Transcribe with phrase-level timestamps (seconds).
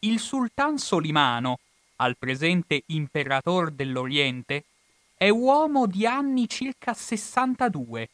[0.00, 1.58] il sultan Solimano,
[1.96, 4.64] al presente imperator dell'Oriente,
[5.14, 8.08] è uomo di anni circa 62,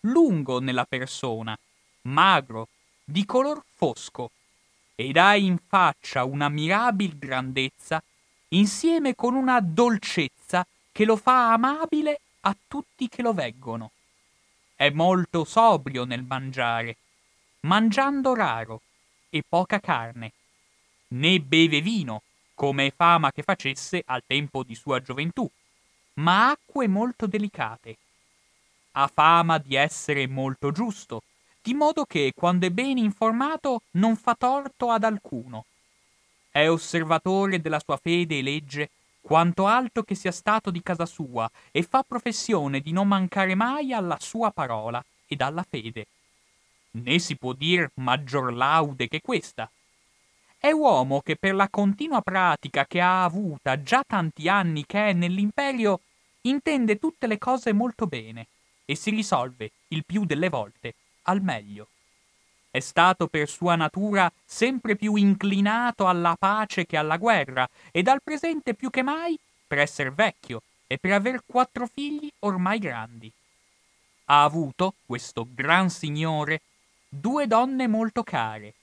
[0.00, 1.58] lungo nella persona,
[2.02, 2.68] magro,
[3.02, 4.30] di color fosco,
[4.94, 8.02] ed ha in faccia una mirabil grandezza,
[8.48, 13.92] insieme con una dolcezza che lo fa amabile a tutti che lo veggono.
[14.74, 16.96] È molto sobrio nel mangiare,
[17.60, 18.82] mangiando raro
[19.30, 20.32] e poca carne,
[21.08, 22.22] né beve vino,
[22.54, 25.48] come è fama che facesse al tempo di sua gioventù,
[26.14, 27.96] ma acque molto delicate.
[28.92, 31.22] Ha fama di essere molto giusto,
[31.60, 35.66] di modo che, quando è ben informato, non fa torto ad alcuno.
[36.50, 41.50] È osservatore della sua fede e legge quanto alto che sia stato di casa sua,
[41.72, 46.06] e fa professione di non mancare mai alla sua parola ed alla fede.
[46.92, 49.68] Né si può dir maggior laude che questa,
[50.58, 55.12] è uomo che per la continua pratica che ha avuta già tanti anni che è
[55.12, 56.00] nell'imperio
[56.42, 58.46] intende tutte le cose molto bene
[58.84, 61.88] e si risolve, il più delle volte, al meglio.
[62.70, 68.22] È stato per sua natura sempre più inclinato alla pace che alla guerra, e dal
[68.22, 73.32] presente più che mai per essere vecchio e per aver quattro figli ormai grandi.
[74.26, 76.60] Ha avuto, questo gran signore,
[77.08, 78.74] due donne molto care,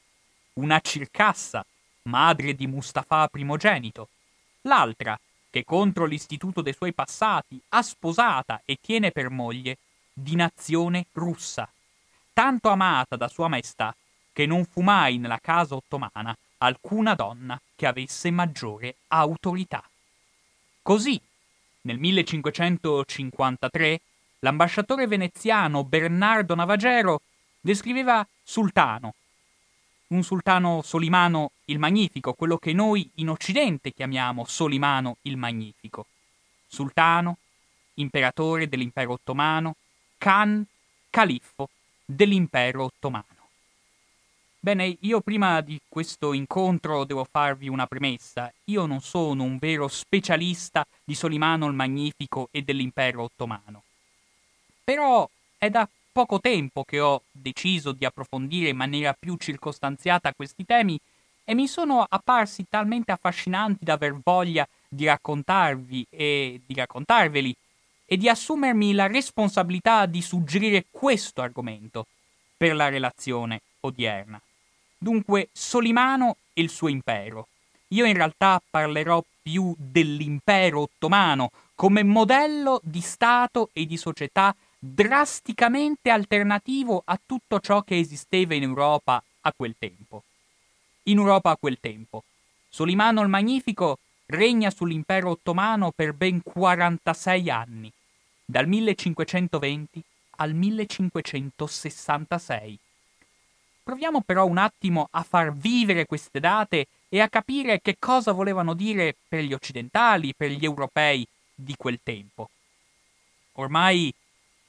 [0.55, 1.65] una circassa,
[2.03, 4.09] madre di Mustafa primogenito,
[4.61, 9.77] l'altra, che contro l'istituto dei suoi passati ha sposata e tiene per moglie,
[10.11, 11.69] di nazione russa,
[12.33, 13.95] tanto amata da Sua Maestà
[14.31, 19.83] che non fu mai nella casa ottomana alcuna donna che avesse maggiore autorità.
[20.81, 21.19] Così,
[21.81, 24.01] nel 1553,
[24.39, 27.21] l'ambasciatore veneziano Bernardo Navagero
[27.59, 29.13] descriveva Sultano,
[30.07, 36.05] un sultano Solimano il Magnifico, quello che noi in Occidente chiamiamo Solimano il Magnifico.
[36.67, 37.37] Sultano,
[37.95, 39.75] imperatore dell'impero ottomano,
[40.17, 40.65] Khan,
[41.09, 41.69] califfo
[42.05, 43.25] dell'impero ottomano.
[44.59, 48.49] Bene, io prima di questo incontro devo farvi una premessa.
[48.65, 53.83] Io non sono un vero specialista di Solimano il Magnifico e dell'impero ottomano.
[54.81, 60.63] Però è da poco tempo che ho deciso di approfondire in maniera più circostanziata questi
[60.63, 60.97] temi
[61.43, 67.53] e mi sono apparsi talmente affascinanti da aver voglia di raccontarvi e di raccontarveli
[68.05, 72.05] e di assumermi la responsabilità di suggerire questo argomento
[72.55, 74.39] per la relazione odierna.
[74.97, 77.47] Dunque, Solimano e il suo impero.
[77.89, 86.09] Io in realtà parlerò più dell'impero ottomano come modello di Stato e di società drasticamente
[86.09, 90.23] alternativo a tutto ciò che esisteva in Europa a quel tempo.
[91.03, 92.25] In Europa a quel tempo.
[92.67, 97.89] Solimano il Magnifico regna sull'impero ottomano per ben 46 anni,
[98.43, 100.03] dal 1520
[100.37, 102.77] al 1566.
[103.83, 108.73] Proviamo però un attimo a far vivere queste date e a capire che cosa volevano
[108.73, 112.49] dire per gli occidentali, per gli europei di quel tempo.
[113.53, 114.13] Ormai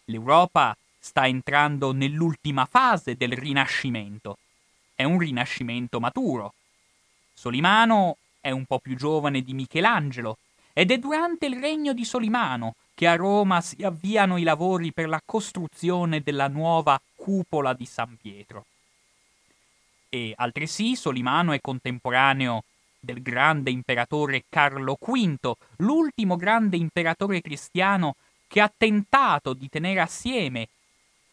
[0.07, 4.39] L'Europa sta entrando nell'ultima fase del Rinascimento.
[4.95, 6.55] È un Rinascimento maturo.
[7.33, 10.39] Solimano è un po' più giovane di Michelangelo
[10.75, 15.09] ed è durante il regno di Solimano che a Roma si avviano i lavori per
[15.09, 18.67] la costruzione della nuova cupola di San Pietro.
[20.11, 22.65] E altresì Solimano è contemporaneo
[23.01, 28.17] del grande imperatore Carlo V, l'ultimo grande imperatore cristiano
[28.55, 30.69] che ha tentato di tenere assieme,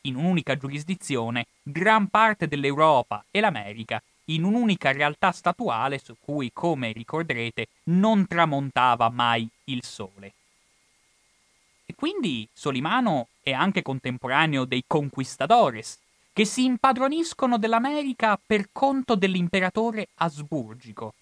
[0.06, 4.02] in un'unica giurisdizione, gran parte dell'Europa e l'America
[4.32, 10.34] in un'unica realtà statuale su cui, come ricorderete, non tramontava mai il sole.
[11.86, 16.00] E quindi Solimano è anche contemporaneo dei conquistadores,
[16.34, 21.14] che si impadroniscono dell'America per conto dell'imperatore asburgico.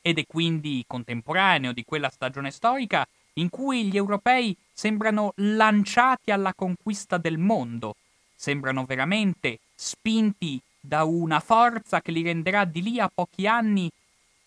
[0.00, 6.54] Ed è quindi contemporaneo di quella stagione storica in cui gli europei sembrano lanciati alla
[6.54, 7.96] conquista del mondo,
[8.36, 13.90] sembrano veramente spinti da una forza che li renderà di lì a pochi anni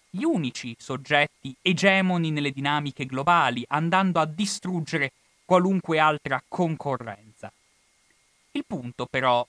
[0.09, 5.11] gli unici soggetti egemoni nelle dinamiche globali, andando a distruggere
[5.43, 7.51] qualunque altra concorrenza.
[8.51, 9.45] Il punto però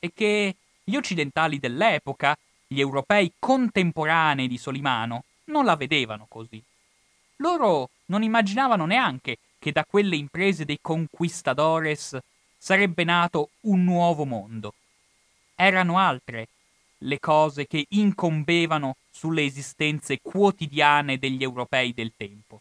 [0.00, 2.36] è che gli occidentali dell'epoca,
[2.66, 6.60] gli europei contemporanei di Solimano, non la vedevano così.
[7.36, 12.18] Loro non immaginavano neanche che da quelle imprese dei conquistadores
[12.58, 14.74] sarebbe nato un nuovo mondo.
[15.54, 16.48] Erano altre
[16.98, 22.60] le cose che incombevano sulle esistenze quotidiane degli europei del tempo.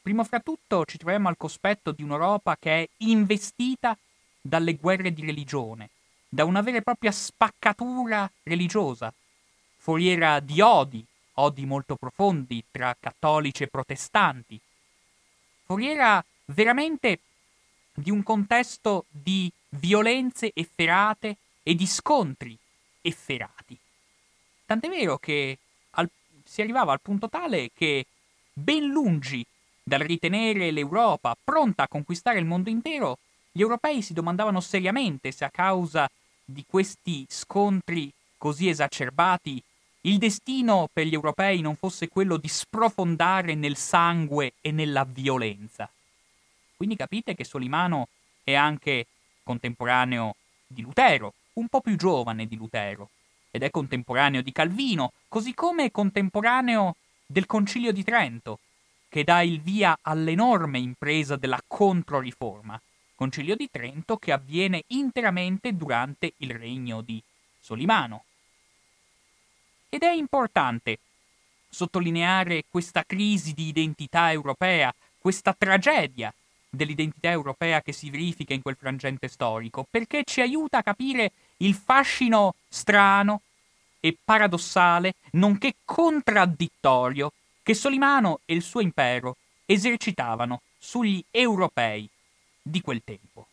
[0.00, 3.98] Primo fra tutto ci troviamo al cospetto di un'Europa che è investita
[4.40, 5.90] dalle guerre di religione,
[6.28, 9.12] da una vera e propria spaccatura religiosa,
[9.76, 11.04] foriera di odi,
[11.34, 14.60] odi molto profondi tra cattolici e protestanti,
[15.70, 17.20] foriera veramente
[17.94, 22.58] di un contesto di violenze efferate e di scontri
[23.00, 23.78] efferati.
[24.66, 25.58] Tant'è vero che
[25.90, 26.10] al,
[26.42, 28.04] si arrivava al punto tale che,
[28.52, 29.46] ben lungi
[29.80, 33.18] dal ritenere l'Europa pronta a conquistare il mondo intero,
[33.52, 36.10] gli europei si domandavano seriamente se a causa
[36.44, 39.62] di questi scontri così esacerbati
[40.02, 45.90] il destino per gli europei non fosse quello di sprofondare nel sangue e nella violenza.
[46.76, 48.08] Quindi capite che Solimano
[48.42, 49.06] è anche
[49.42, 50.36] contemporaneo
[50.66, 53.10] di Lutero, un po' più giovane di Lutero,
[53.50, 56.96] ed è contemporaneo di Calvino, così come è contemporaneo
[57.26, 58.60] del Concilio di Trento,
[59.08, 62.80] che dà il via all'enorme impresa della Controriforma,
[63.14, 67.22] Concilio di Trento che avviene interamente durante il regno di
[67.60, 68.24] Solimano.
[69.92, 71.00] Ed è importante
[71.68, 76.32] sottolineare questa crisi di identità europea, questa tragedia
[76.68, 81.74] dell'identità europea che si verifica in quel frangente storico, perché ci aiuta a capire il
[81.74, 83.40] fascino strano
[83.98, 89.36] e paradossale, nonché contraddittorio, che Solimano e il suo impero
[89.66, 92.08] esercitavano sugli europei
[92.62, 93.49] di quel tempo.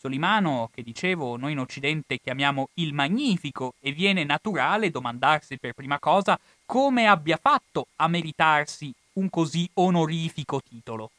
[0.00, 5.98] Solimano, che dicevo noi in Occidente chiamiamo il Magnifico, e viene naturale domandarsi per prima
[5.98, 11.10] cosa come abbia fatto a meritarsi un così onorifico titolo.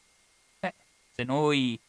[0.60, 0.74] Beh,
[1.14, 1.80] se noi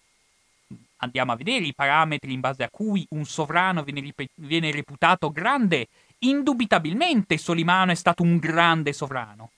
[0.97, 5.31] andiamo a vedere i parametri in base a cui un sovrano viene, rip- viene reputato
[5.31, 9.53] grande, indubitabilmente Solimano è stato un grande sovrano.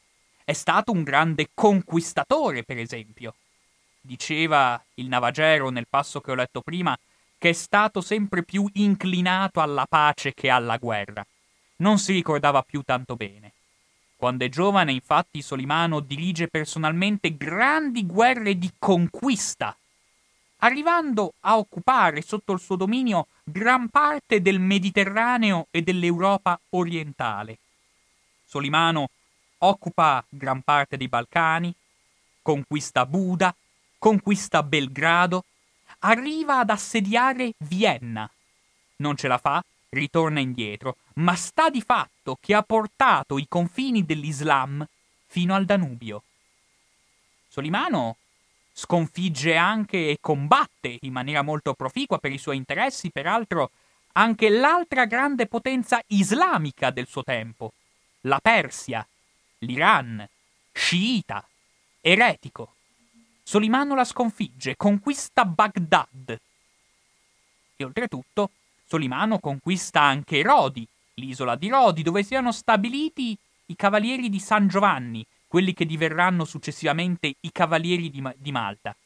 [0.45, 3.35] È stato un grande conquistatore, per esempio.
[4.01, 6.97] Diceva il Navagero nel passo che ho letto prima
[7.39, 11.25] che è stato sempre più inclinato alla pace che alla guerra.
[11.77, 13.53] Non si ricordava più tanto bene.
[14.17, 19.77] Quando è giovane, infatti, Solimano dirige personalmente grandi guerre di conquista
[20.65, 27.59] arrivando a occupare sotto il suo dominio gran parte del Mediterraneo e dell'Europa orientale.
[28.47, 29.11] Solimano
[29.59, 31.73] occupa gran parte dei Balcani,
[32.41, 33.55] conquista Buda,
[33.99, 35.45] conquista Belgrado,
[36.05, 38.31] arriva ad assediare Vienna.
[38.97, 44.05] Non ce la fa, ritorna indietro, ma sta di fatto che ha portato i confini
[44.05, 44.87] dell'Islam
[45.27, 46.23] fino al Danubio.
[47.49, 48.17] Solimano
[48.73, 53.71] sconfigge anche e combatte in maniera molto proficua per i suoi interessi, peraltro,
[54.13, 57.73] anche l'altra grande potenza islamica del suo tempo,
[58.23, 59.07] la Persia,
[59.59, 60.27] l'Iran,
[60.73, 61.47] sciita,
[62.01, 62.75] eretico.
[63.47, 66.41] Solimano la sconfigge, conquista Baghdad.
[67.77, 68.51] E oltretutto,
[68.87, 73.37] Solimano conquista anche Rodi, l'isola di Rodi, dove siano stabiliti
[73.67, 78.97] i cavalieri di San Giovanni, quelli che diverranno successivamente i Cavalieri di, di Malta.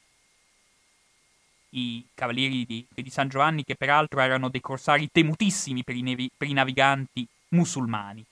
[1.71, 6.31] I Cavalieri di, di, San Giovanni, che peraltro erano dei corsari temutissimi per i, nevi,
[6.35, 8.25] per i naviganti musulmani.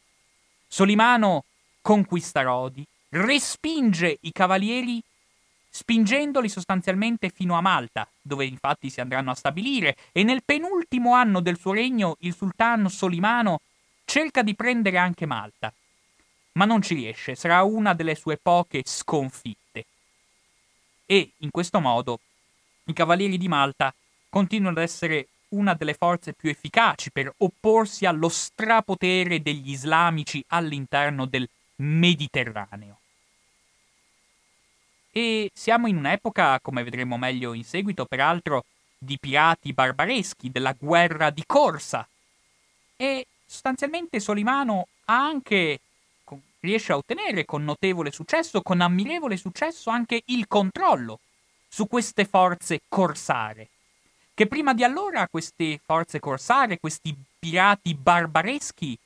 [0.67, 1.45] Solimano
[1.83, 5.03] conquista Rodi, respinge i Cavalieri
[5.77, 11.41] spingendoli sostanzialmente fino a Malta, dove infatti si andranno a stabilire, e nel penultimo anno
[11.41, 13.61] del suo regno il sultano Solimano
[14.05, 15.73] cerca di prendere anche Malta
[16.57, 19.85] ma non ci riesce, sarà una delle sue poche sconfitte.
[21.05, 22.21] E in questo modo
[22.85, 23.95] i Cavalieri di Malta
[24.29, 31.27] continuano ad essere una delle forze più efficaci per opporsi allo strapotere degli islamici all'interno
[31.27, 32.99] del Mediterraneo.
[35.17, 38.67] E siamo in un'epoca, come vedremo meglio in seguito, peraltro,
[38.99, 42.07] di pirati barbareschi, della guerra di corsa.
[42.95, 45.81] E sostanzialmente Solimano ha anche
[46.61, 51.21] riesce a ottenere con notevole successo, con ammirevole successo, anche il controllo
[51.67, 53.69] su queste forze corsare.
[54.35, 58.99] Che prima di allora queste forze corsare, questi pirati barbareschi,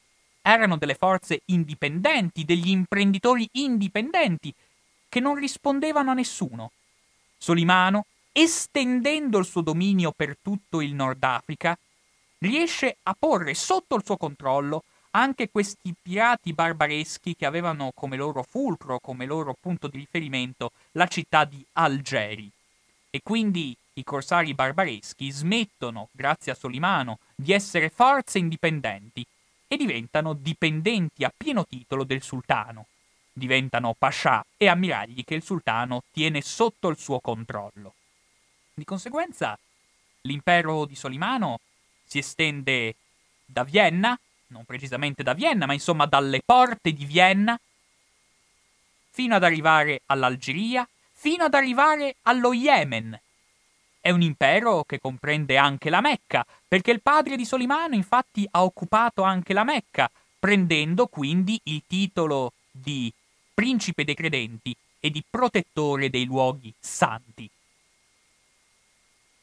[0.43, 4.53] erano delle forze indipendenti, degli imprenditori indipendenti,
[5.11, 6.71] che non rispondevano a nessuno.
[7.37, 11.77] Solimano, estendendo il suo dominio per tutto il Nord Africa,
[12.39, 18.45] riesce a porre sotto il suo controllo anche questi pirati barbareschi che avevano come loro
[18.45, 22.49] fulcro, come loro punto di riferimento, la città di Algeri.
[23.11, 29.27] E quindi i corsari barbareschi smettono, grazie a Solimano, di essere forze indipendenti
[29.67, 32.87] e diventano dipendenti a pieno titolo del sultano.
[33.41, 37.95] Diventano pascià e ammiragli che il sultano tiene sotto il suo controllo.
[38.75, 39.59] Di conseguenza,
[40.23, 41.59] l'impero di Solimano
[42.05, 42.97] si estende
[43.47, 44.19] da Vienna,
[44.49, 47.59] non precisamente da Vienna, ma insomma dalle porte di Vienna,
[49.09, 53.19] fino ad arrivare all'Algeria, fino ad arrivare allo Yemen.
[54.03, 58.63] È un impero che comprende anche la Mecca, perché il padre di Solimano infatti ha
[58.63, 63.11] occupato anche la Mecca, prendendo quindi il titolo di
[63.61, 67.47] principe dei credenti e di protettore dei luoghi santi.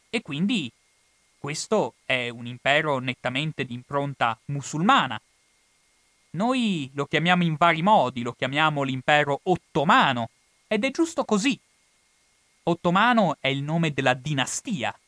[0.10, 0.72] E quindi
[1.38, 5.22] questo è un impero nettamente di impronta musulmana.
[6.32, 10.32] Noi lo chiamiamo in vari modi, lo chiamiamo l'impero ottomano,
[10.66, 11.60] ed è giusto così.
[12.64, 15.00] Ottomano è il nome della dinastia.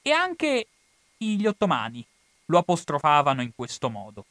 [0.00, 0.66] E anche
[1.18, 2.02] gli ottomani
[2.46, 4.24] lo apostrofavano in questo modo.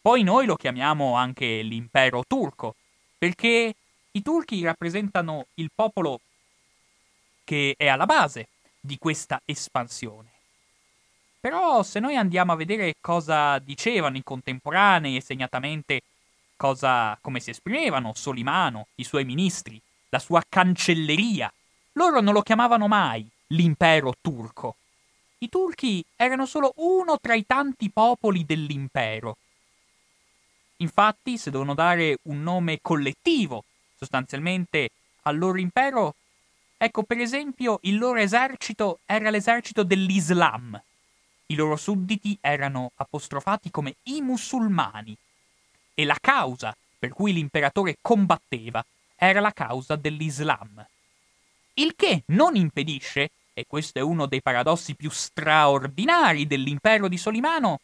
[0.00, 2.74] Poi noi lo chiamiamo anche l'impero turco,
[3.20, 3.74] perché
[4.12, 6.20] i turchi rappresentano il popolo
[7.44, 8.48] che è alla base
[8.80, 10.28] di questa espansione.
[11.38, 16.00] Però se noi andiamo a vedere cosa dicevano i contemporanei e segnatamente
[16.56, 21.52] cosa, come si esprimevano Solimano, i suoi ministri, la sua cancelleria,
[21.92, 24.76] loro non lo chiamavano mai l'impero turco.
[25.40, 29.36] I turchi erano solo uno tra i tanti popoli dell'impero.
[30.80, 33.64] Infatti, se devono dare un nome collettivo,
[33.96, 34.90] sostanzialmente,
[35.22, 36.14] al loro impero,
[36.76, 40.80] ecco per esempio il loro esercito era l'esercito dell'Islam,
[41.46, 45.14] i loro sudditi erano apostrofati come i musulmani
[45.94, 48.84] e la causa per cui l'imperatore combatteva
[49.16, 50.84] era la causa dell'Islam.
[51.74, 57.80] Il che non impedisce, e questo è uno dei paradossi più straordinari dell'impero di Solimano,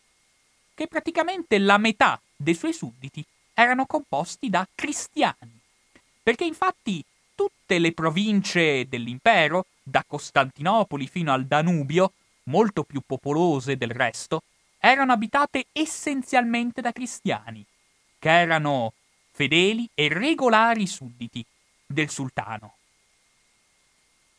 [0.74, 3.24] che praticamente la metà dei suoi sudditi
[3.54, 5.58] erano composti da cristiani.
[6.22, 7.02] Perché infatti
[7.34, 12.12] tutte le province dell'impero, da Costantinopoli fino al Danubio,
[12.44, 14.42] molto più popolose del resto,
[14.78, 17.64] erano abitate essenzialmente da cristiani,
[18.18, 18.92] che erano
[19.32, 21.44] fedeli e regolari sudditi
[21.86, 22.74] del sultano.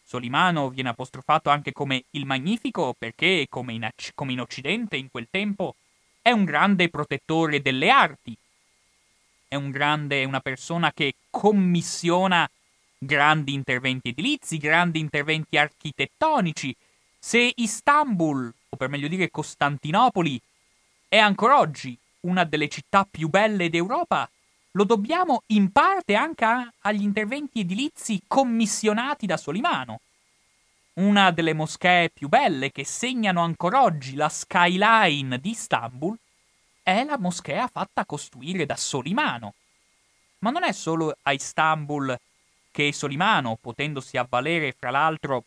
[0.03, 5.27] Solimano viene apostrofato anche come il Magnifico perché, come in, come in Occidente in quel
[5.29, 5.75] tempo,
[6.27, 8.35] è un grande protettore delle arti,
[9.47, 12.49] è un grande, una persona che commissiona
[12.97, 16.75] grandi interventi edilizi, grandi interventi architettonici,
[17.17, 20.37] se Istanbul, o per meglio dire Costantinopoli,
[21.07, 24.29] è ancora oggi una delle città più belle d'Europa,
[24.71, 30.01] lo dobbiamo in parte anche agli interventi edilizi commissionati da Solimano.
[30.97, 36.17] Una delle moschee più belle che segnano ancora oggi la skyline di Istanbul
[36.81, 39.53] è la moschea fatta costruire da Solimano.
[40.39, 42.19] Ma non è solo a Istanbul
[42.71, 45.43] che Solimano, potendosi avvalere fra l'altro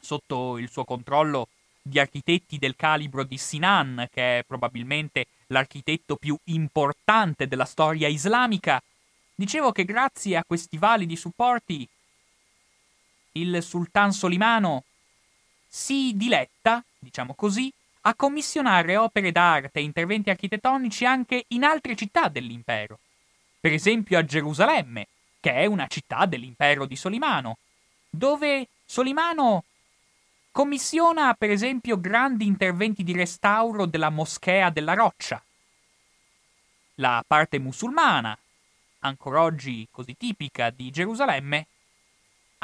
[0.00, 1.46] sotto il suo controllo
[1.80, 8.82] di architetti del calibro di Sinan, che è probabilmente l'architetto più importante della storia islamica,
[9.36, 11.88] dicevo che grazie a questi validi supporti
[13.32, 14.84] il sultan Solimano
[15.66, 17.72] si diletta, diciamo così,
[18.02, 22.98] a commissionare opere d'arte e interventi architettonici anche in altre città dell'impero,
[23.60, 25.06] per esempio a Gerusalemme,
[25.40, 27.58] che è una città dell'impero di Solimano,
[28.10, 29.64] dove Solimano
[30.52, 35.42] Commissiona per esempio grandi interventi di restauro della moschea della roccia.
[36.96, 38.36] La parte musulmana,
[38.98, 41.68] ancora oggi così tipica di Gerusalemme,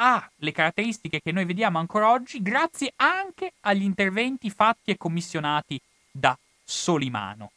[0.01, 5.79] ha le caratteristiche che noi vediamo ancora oggi grazie anche agli interventi fatti e commissionati
[6.09, 7.51] da Solimano.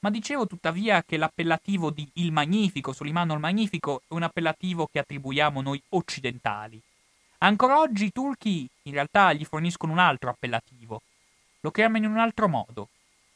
[0.00, 4.98] Ma dicevo tuttavia che l'appellativo di Il Magnifico, Solimano il Magnifico, è un appellativo che
[4.98, 6.80] attribuiamo noi occidentali.
[7.38, 11.02] Ancora oggi i turchi in realtà gli forniscono un altro appellativo.
[11.60, 12.90] Lo chiamano in un altro modo.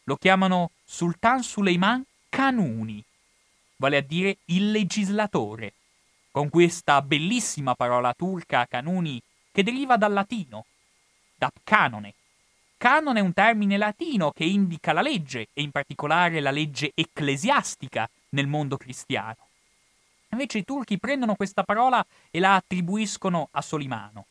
[0.05, 3.03] Lo chiamano Sultan Suleiman Kanuni,
[3.77, 5.73] vale a dire il legislatore,
[6.39, 10.67] con questa bellissima parola turca Kanuni che deriva dal latino,
[11.35, 12.15] da canone.
[12.77, 18.09] Canone è un termine latino che indica la legge, e in particolare la legge ecclesiastica
[18.29, 19.49] nel mondo cristiano.
[20.29, 24.27] Invece i turchi prendono questa parola e la attribuiscono a Solimano.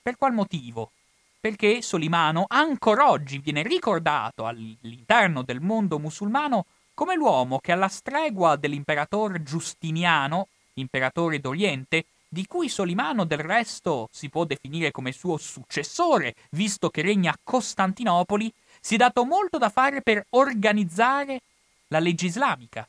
[0.00, 0.92] Per qual motivo?
[1.38, 8.56] Perché Solimano ancora oggi viene ricordato all'interno del mondo musulmano come l'uomo che alla stregua
[8.56, 16.34] dell'imperatore Giustiniano, imperatore d'Oriente, di cui Solimano del resto si può definire come suo successore,
[16.50, 21.40] visto che regna a Costantinopoli, si è dato molto da fare per organizzare
[21.88, 22.86] la legge islamica.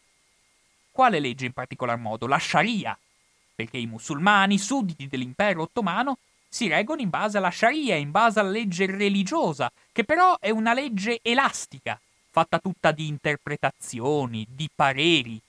[0.92, 2.26] Quale legge in particolar modo?
[2.26, 2.98] La Sharia,
[3.54, 8.50] perché i musulmani, sudditi dell'impero ottomano, si reggono in base alla Sharia, in base alla
[8.50, 12.00] legge religiosa, che però è una legge elastica,
[12.30, 15.40] fatta tutta di interpretazioni, di pareri.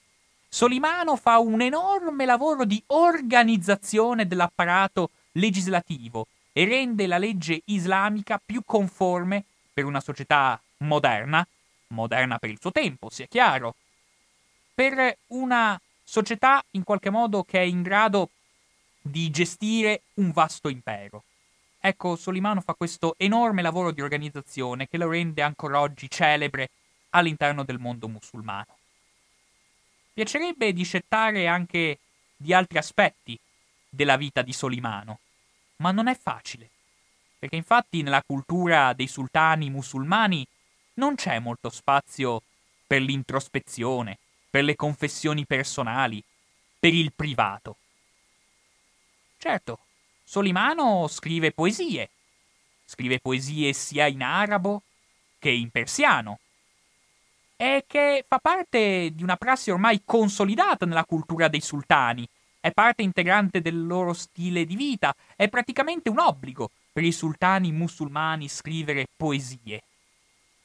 [0.57, 8.63] Solimano fa un enorme lavoro di organizzazione dell'apparato legislativo e rende la legge islamica più
[8.65, 11.47] conforme per una società moderna,
[11.89, 13.75] moderna per il suo tempo, sia chiaro,
[14.73, 18.31] per una società in qualche modo che è in grado
[18.99, 21.21] di gestire un vasto impero.
[21.79, 26.71] Ecco, Solimano fa questo enorme lavoro di organizzazione che lo rende ancora oggi celebre
[27.11, 28.76] all'interno del mondo musulmano.
[30.17, 31.99] Piacerebbe discettare anche
[32.35, 33.37] di altri aspetti
[33.87, 35.19] della vita di Solimano,
[35.75, 36.71] ma non è facile,
[37.37, 40.43] perché infatti nella cultura dei sultani musulmani
[40.95, 42.41] non c'è molto spazio
[42.87, 44.17] per l'introspezione,
[44.49, 46.23] per le confessioni personali,
[46.79, 47.75] per il privato.
[49.37, 49.77] Certo,
[50.23, 52.09] Solimano scrive poesie.
[52.85, 54.81] Scrive poesie sia in arabo
[55.37, 56.39] che in persiano.
[57.59, 62.27] E che fa parte di una prassi ormai consolidata nella cultura dei sultani.
[62.59, 65.13] È parte integrante del loro stile di vita.
[65.35, 69.81] È praticamente un obbligo per i sultani musulmani scrivere poesie.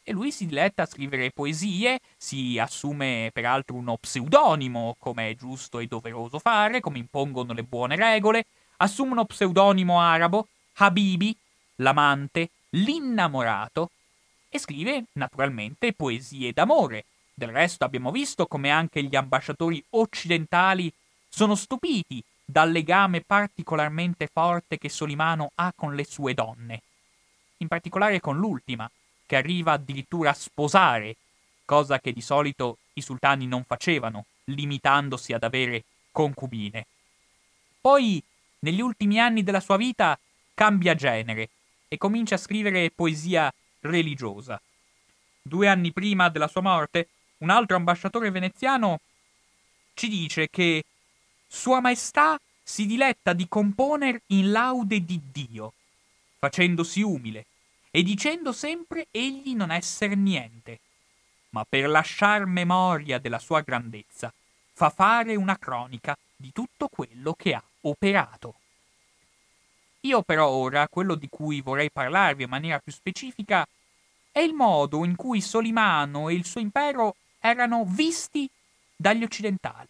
[0.05, 5.79] E lui si diletta a scrivere poesie, si assume peraltro uno pseudonimo, come è giusto
[5.79, 8.47] e doveroso fare, come impongono le buone regole,
[8.79, 11.35] assume uno pseudonimo arabo, Habibi,
[11.77, 13.91] l'amante, l'innamorato,
[14.55, 17.07] e scrive naturalmente poesie d'amore.
[17.33, 20.93] Del resto abbiamo visto come anche gli ambasciatori occidentali
[21.27, 26.83] sono stupiti dal legame particolarmente forte che Solimano ha con le sue donne,
[27.57, 28.91] in particolare con l'ultima,
[29.25, 31.17] che arriva addirittura a sposare,
[31.65, 36.87] cosa che di solito i sultani non facevano, limitandosi ad avere concubine.
[37.81, 38.23] Poi
[38.59, 40.19] negli ultimi anni della sua vita
[40.53, 41.49] cambia genere
[41.89, 43.51] e comincia a scrivere poesia
[43.83, 44.61] religiosa.
[45.43, 49.01] Due anni prima della sua morte, un altro ambasciatore veneziano
[49.95, 50.85] ci dice che
[51.47, 55.75] Sua Maestà si diletta di componer in laude di Dio,
[56.39, 57.47] facendosi umile
[57.91, 60.79] e dicendo sempre egli non esser niente,
[61.51, 64.33] ma per lasciar memoria della sua grandezza
[64.73, 68.55] fa fare una cronica di tutto quello che ha operato.
[70.05, 73.67] Io però ora quello di cui vorrei parlarvi in maniera più specifica
[74.33, 78.49] è il modo in cui Solimano e il suo impero erano visti
[78.97, 79.87] dagli occidentali.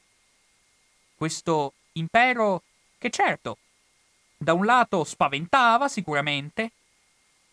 [1.14, 2.62] Questo impero
[2.98, 3.56] che certo,
[4.36, 6.72] da un lato spaventava sicuramente,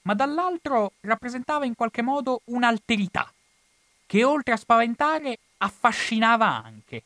[0.02, 3.32] ma dall'altro rappresentava in qualche modo un'alterità,
[4.06, 7.04] che oltre a spaventare affascinava anche.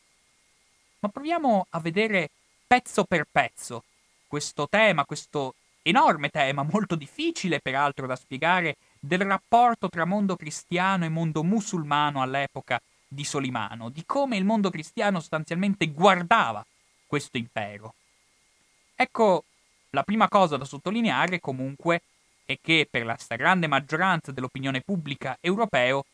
[0.98, 2.30] Ma proviamo a vedere
[2.66, 3.84] pezzo per pezzo
[4.26, 11.04] questo tema, questo enorme tema, molto difficile peraltro da spiegare, del rapporto tra mondo cristiano
[11.04, 16.64] e mondo musulmano all'epoca di Solimano, di come il mondo cristiano sostanzialmente guardava
[17.06, 17.94] questo impero.
[18.96, 19.44] Ecco,
[19.90, 22.02] la prima cosa da sottolineare comunque
[22.44, 26.04] è che per la stragrande maggioranza dell'opinione pubblica europeo,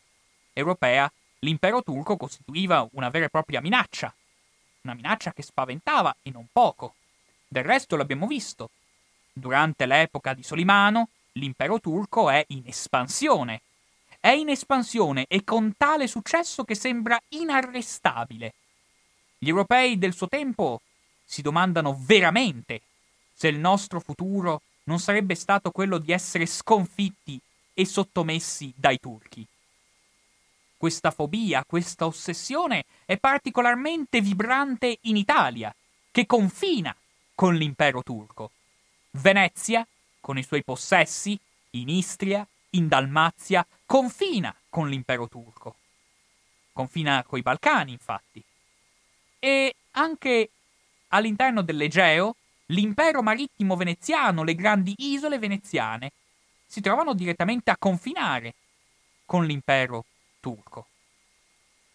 [0.52, 4.14] europea l'impero turco costituiva una vera e propria minaccia,
[4.82, 6.94] una minaccia che spaventava e non poco.
[7.52, 8.70] Del resto l'abbiamo visto.
[9.32, 13.62] Durante l'epoca di Solimano, l'impero turco è in espansione.
[14.20, 18.54] È in espansione e con tale successo che sembra inarrestabile.
[19.36, 20.80] Gli europei del suo tempo
[21.24, 22.82] si domandano veramente
[23.34, 27.40] se il nostro futuro non sarebbe stato quello di essere sconfitti
[27.74, 29.44] e sottomessi dai turchi.
[30.76, 35.74] Questa fobia, questa ossessione è particolarmente vibrante in Italia,
[36.12, 36.94] che confina
[37.40, 38.50] con l'impero turco.
[39.12, 39.86] Venezia,
[40.20, 45.74] con i suoi possessi, in Istria, in Dalmazia, confina con l'impero turco.
[46.70, 48.44] Confina coi Balcani, infatti.
[49.38, 50.50] E anche
[51.08, 56.12] all'interno dell'Egeo, l'impero marittimo veneziano, le grandi isole veneziane,
[56.66, 58.52] si trovano direttamente a confinare
[59.24, 60.04] con l'impero
[60.40, 60.88] turco.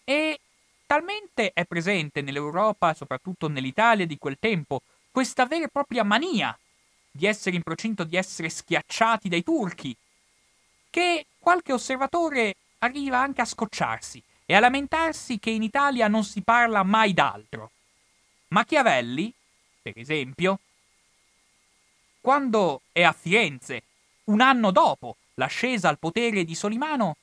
[0.05, 0.39] E
[0.87, 4.81] talmente è presente nell'Europa, soprattutto nell'Italia di quel tempo,
[5.15, 6.59] questa vera e propria mania
[7.09, 9.95] di essere in procinto di essere schiacciati dai turchi,
[10.89, 16.41] che qualche osservatore arriva anche a scocciarsi e a lamentarsi che in Italia non si
[16.41, 17.71] parla mai d'altro.
[18.49, 19.31] Machiavelli,
[19.81, 20.59] per esempio,
[22.19, 23.83] quando è a Firenze,
[24.25, 27.15] un anno dopo l'ascesa al potere di Solimano,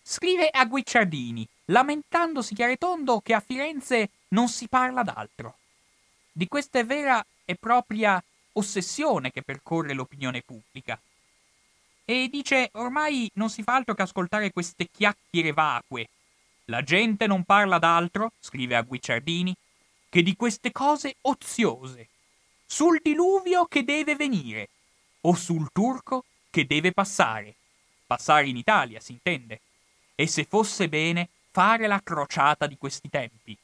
[0.00, 5.58] scrive a Guicciardini, lamentandosi chiaro e tondo che a Firenze non si parla d'altro.
[6.32, 10.98] Di questa vera e propria ossessione che percorre l'opinione pubblica.
[12.04, 16.08] E dice ormai non si fa altro che ascoltare queste chiacchiere vacue.
[16.66, 19.54] La gente non parla d'altro, scrive a Guicciardini,
[20.08, 22.08] che di queste cose oziose,
[22.66, 24.68] sul diluvio che deve venire,
[25.22, 27.54] o sul turco che deve passare.
[28.06, 29.60] Passare in Italia, si intende.
[30.14, 33.56] E se fosse bene fare la crociata di questi tempi,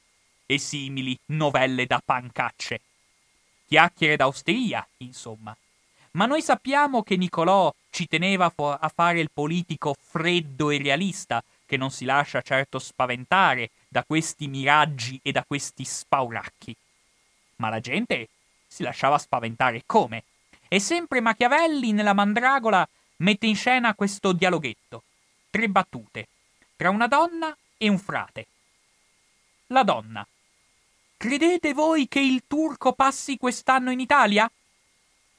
[0.46, 2.80] e simili novelle da pancacce.
[3.70, 5.56] Chiacchiere d'austeria, insomma.
[6.12, 11.76] Ma noi sappiamo che Nicolò ci teneva a fare il politico freddo e realista, che
[11.76, 16.74] non si lascia certo spaventare da questi miraggi e da questi spauracchi.
[17.56, 18.30] Ma la gente
[18.66, 20.24] si lasciava spaventare come?
[20.66, 22.84] E sempre Machiavelli nella Mandragola
[23.18, 25.04] mette in scena questo dialoghetto.
[25.48, 26.26] Tre battute.
[26.74, 28.46] Tra una donna e un frate.
[29.68, 30.26] La donna.
[31.20, 34.50] Credete voi che il turco passi quest'anno in Italia?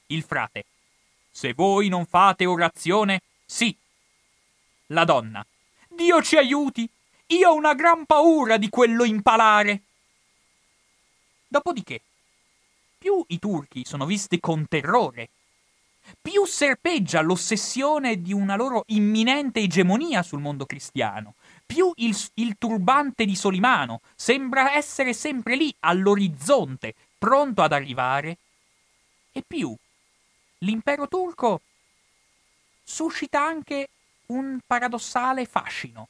[0.05, 0.65] Il frate.
[1.31, 3.75] Se voi non fate orazione, sì.
[4.89, 5.43] La donna.
[5.87, 6.87] Dio ci aiuti!
[7.29, 9.81] Io ho una gran paura di quello impalare.
[11.47, 11.99] Dopodiché,
[12.99, 15.29] più i turchi sono visti con terrore,
[16.21, 21.33] più serpeggia l'ossessione di una loro imminente egemonia sul mondo cristiano,
[21.71, 28.38] più il, il, turbante di Solimano sembra essere sempre lì all'orizzonte, pronto ad arrivare,
[29.31, 29.73] e più
[30.57, 31.62] l'impero turco
[32.84, 33.88] suscita anche
[34.27, 36.10] un paradossale fascino.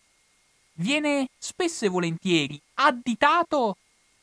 [0.73, 3.77] Viene spesso e volentieri additato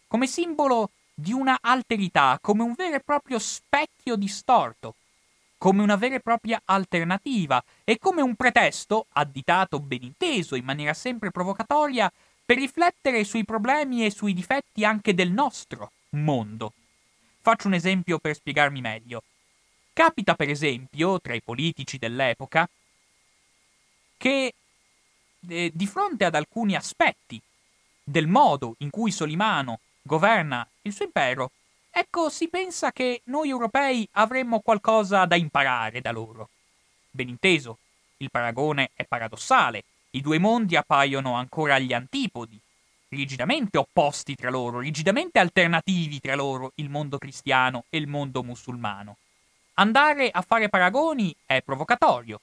[0.08, 4.96] come simbolo di una alterità, come un vero e proprio specchio distorto,
[5.58, 10.94] come una vera e propria alternativa e come un pretesto, additato ben inteso in maniera
[10.94, 12.10] sempre provocatoria,
[12.44, 16.72] per riflettere sui problemi e sui difetti anche del nostro mondo.
[17.42, 19.22] Faccio un esempio per spiegarmi meglio.
[19.92, 22.68] Capita per esempio, tra i politici dell'epoca,
[24.16, 24.54] che
[25.48, 27.40] eh, di fronte ad alcuni aspetti
[28.02, 31.50] del modo in cui Solimano governa il suo impero,
[31.90, 36.48] ecco si pensa che noi europei avremmo qualcosa da imparare da loro.
[37.10, 37.78] Ben inteso,
[38.18, 42.58] il paragone è paradossale, i due mondi appaiono ancora agli antipodi,
[43.08, 49.16] rigidamente opposti tra loro, rigidamente alternativi tra loro, il mondo cristiano e il mondo musulmano.
[49.74, 52.40] Andare a fare paragoni è provocatorio,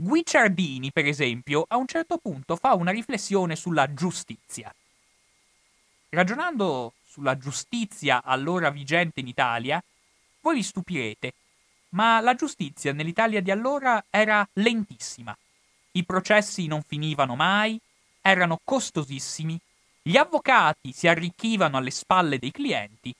[0.00, 4.72] Guicciardini, per esempio, a un certo punto fa una riflessione sulla giustizia.
[6.10, 9.82] Ragionando sulla giustizia allora vigente in Italia,
[10.40, 11.32] voi vi stupirete,
[11.90, 15.36] ma la giustizia nell'Italia di allora era lentissima.
[15.92, 17.78] I processi non finivano mai,
[18.22, 19.58] erano costosissimi,
[20.00, 23.12] gli avvocati si arricchivano alle spalle dei clienti,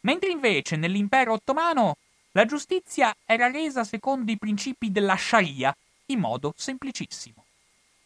[0.00, 1.96] mentre invece nell'impero ottomano
[2.32, 5.74] la giustizia era resa secondo i principi della Sharia,
[6.06, 7.44] in modo semplicissimo.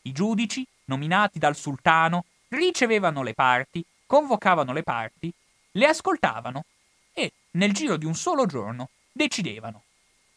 [0.02, 5.30] I giudici, nominati dal sultano, ricevevano le parti, convocavano le parti,
[5.72, 6.64] le ascoltavano
[7.12, 9.82] e, nel giro di un solo giorno, decidevano.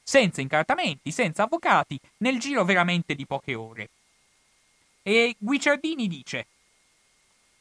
[0.03, 3.89] Senza incartamenti, senza avvocati, nel giro veramente di poche ore.
[5.01, 6.47] E Guicciardini dice: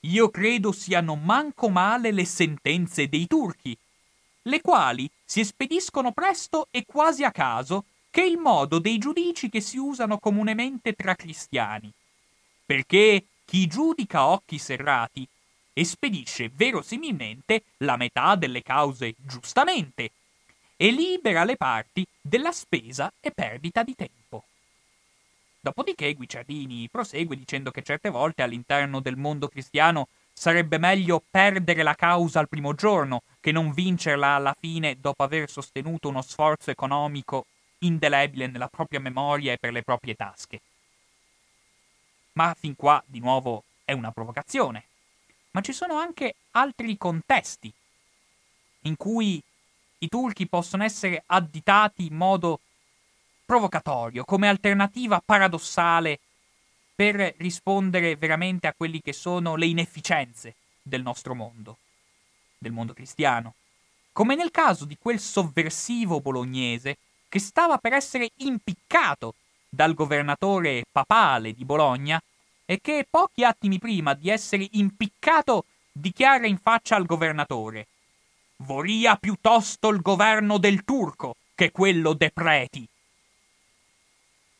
[0.01, 3.77] Io credo siano manco male le sentenze dei turchi,
[4.43, 9.61] le quali si espediscono presto e quasi a caso che il modo dei giudici che
[9.61, 11.93] si usano comunemente tra cristiani.
[12.67, 15.27] Perché chi giudica occhi serrati
[15.73, 20.11] espedisce verosimilmente la metà delle cause giustamente
[20.77, 24.45] e libera le parti della spesa e perdita di tempo.
[25.61, 31.95] Dopodiché Guicciardini prosegue dicendo che certe volte all'interno del mondo cristiano sarebbe meglio perdere la
[31.95, 37.45] causa al primo giorno che non vincerla alla fine dopo aver sostenuto uno sforzo economico
[37.81, 40.61] indelebile nella propria memoria e per le proprie tasche.
[42.33, 44.85] Ma fin qua, di nuovo, è una provocazione.
[45.53, 47.73] Ma ci sono anche altri contesti
[48.83, 49.43] in cui
[49.99, 52.61] i turchi possono essere additati in modo
[53.45, 56.21] provocatorio, come alternativa paradossale
[56.95, 61.79] per rispondere veramente a quelli che sono le inefficienze del nostro mondo,
[62.57, 63.55] del mondo cristiano.
[64.13, 69.35] Come nel caso di quel sovversivo bolognese che stava per essere impiccato
[69.69, 72.21] dal governatore papale di Bologna
[72.71, 77.89] e che pochi attimi prima di essere impiccato dichiara in faccia al governatore
[78.59, 82.87] voria piuttosto il governo del turco che quello de preti.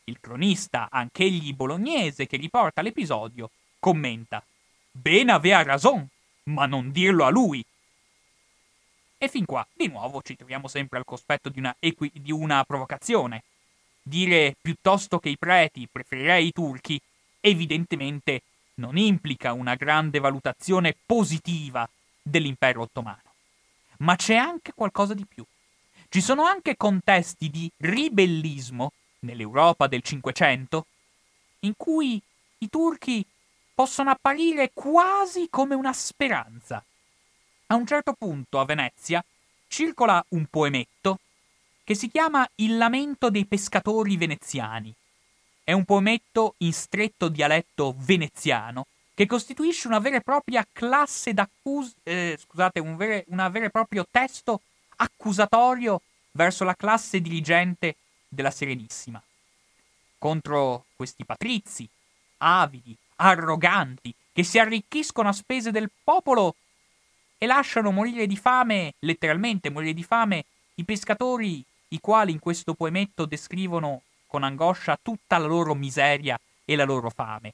[0.03, 4.43] Il cronista, anch'egli bolognese che riporta l'episodio, commenta
[4.91, 6.09] Bene avea ragione,
[6.43, 7.63] ma non dirlo a lui.
[9.17, 12.61] E fin qua, di nuovo, ci troviamo sempre al cospetto di una, equi- di una
[12.65, 13.43] provocazione.
[14.01, 17.01] Dire piuttosto che i preti preferirei i turchi,
[17.41, 18.43] evidentemente
[18.75, 21.87] non implica una grande valutazione positiva
[22.21, 23.21] dell'impero ottomano.
[23.97, 25.43] Ma c'è anche qualcosa di più.
[26.07, 30.85] Ci sono anche contesti di ribellismo nell'Europa del Cinquecento
[31.59, 32.21] in cui
[32.59, 33.25] i turchi
[33.73, 36.83] possono apparire quasi come una speranza.
[37.67, 39.23] A un certo punto a Venezia
[39.67, 41.19] circola un poemetto
[41.83, 44.93] che si chiama Il lamento dei pescatori veneziani.
[45.63, 51.93] È un poemetto in stretto dialetto veneziano che costituisce una vera e propria classe d'accusa,
[52.03, 54.61] eh, scusate, un vere, una vera e proprio testo
[54.95, 57.97] accusatorio verso la classe dirigente
[58.27, 59.21] della Serenissima.
[60.17, 61.87] Contro questi patrizi,
[62.37, 66.55] avidi, arroganti, che si arricchiscono a spese del popolo
[67.37, 70.45] e lasciano morire di fame, letteralmente morire di fame,
[70.75, 76.77] i pescatori, i quali in questo poemetto descrivono con angoscia tutta la loro miseria e
[76.77, 77.53] la loro fame.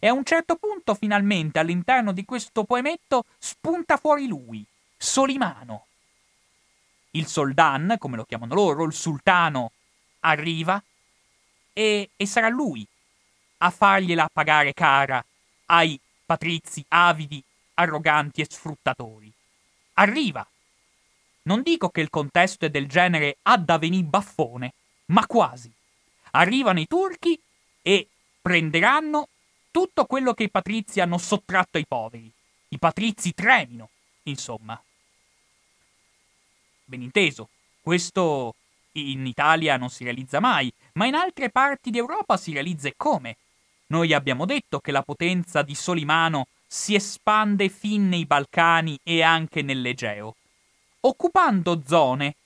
[0.00, 5.86] E a un certo punto, finalmente, all'interno di questo poemetto spunta fuori lui, Solimano.
[7.12, 9.70] Il soldan, come lo chiamano loro, il sultano,
[10.20, 10.82] arriva
[11.72, 12.84] e, e sarà lui
[13.58, 15.24] a fargliela pagare cara
[15.66, 17.40] ai patrizi avidi,
[17.74, 19.32] arroganti e sfruttatori.
[19.94, 20.44] Arriva.
[21.42, 24.74] Non dico che il contesto è del genere ad avvenì baffone,
[25.06, 25.72] ma quasi.
[26.32, 27.40] Arrivano i turchi
[27.82, 28.08] e
[28.40, 29.28] prenderanno
[29.70, 32.30] tutto quello che i patrizi hanno sottratto ai poveri.
[32.68, 33.88] I patrizi tremino,
[34.24, 34.80] insomma.
[36.84, 37.48] Ben inteso,
[37.80, 38.54] questo
[38.92, 43.36] in Italia non si realizza mai, ma in altre parti d'Europa si realizza e come.
[43.86, 49.62] Noi abbiamo detto che la potenza di Solimano si espande fin nei Balcani e anche
[49.62, 50.36] nell'Egeo,
[51.00, 52.36] occupando zone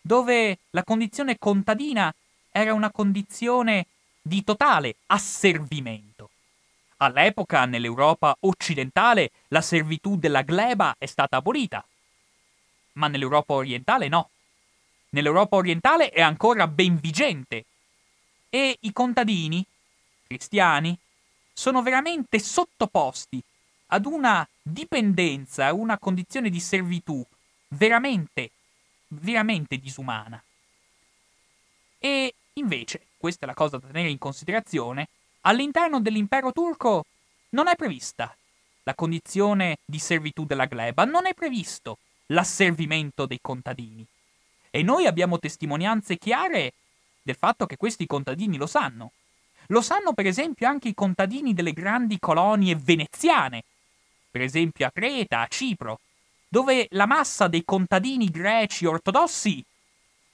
[0.00, 2.12] dove la condizione contadina
[2.50, 3.86] era una condizione
[4.20, 6.30] di totale asservimento.
[6.98, 11.84] All'epoca, nell'Europa occidentale, la servitù della gleba è stata abolita,
[12.94, 14.30] ma nell'Europa orientale no.
[15.10, 17.64] Nell'Europa orientale è ancora ben vigente
[18.50, 19.64] e i contadini,
[20.26, 20.96] cristiani,
[21.52, 23.42] sono veramente sottoposti
[23.86, 27.24] ad una dipendenza, a una condizione di servitù
[27.68, 28.50] veramente,
[29.08, 30.42] veramente disumana.
[31.98, 35.08] E invece, questa è la cosa da tenere in considerazione,
[35.42, 37.04] all'interno dell'impero turco
[37.50, 38.34] non è prevista
[38.84, 44.06] la condizione di servitù della gleba, non è previsto l'asservimento dei contadini.
[44.70, 46.72] E noi abbiamo testimonianze chiare
[47.22, 49.12] del fatto che questi contadini lo sanno.
[49.66, 53.64] Lo sanno per esempio anche i contadini delle grandi colonie veneziane,
[54.30, 56.00] per esempio a Creta, a Cipro,
[56.48, 59.64] dove la massa dei contadini greci ortodossi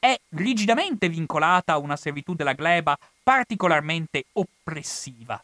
[0.07, 5.43] è rigidamente vincolata a una servitù della gleba particolarmente oppressiva.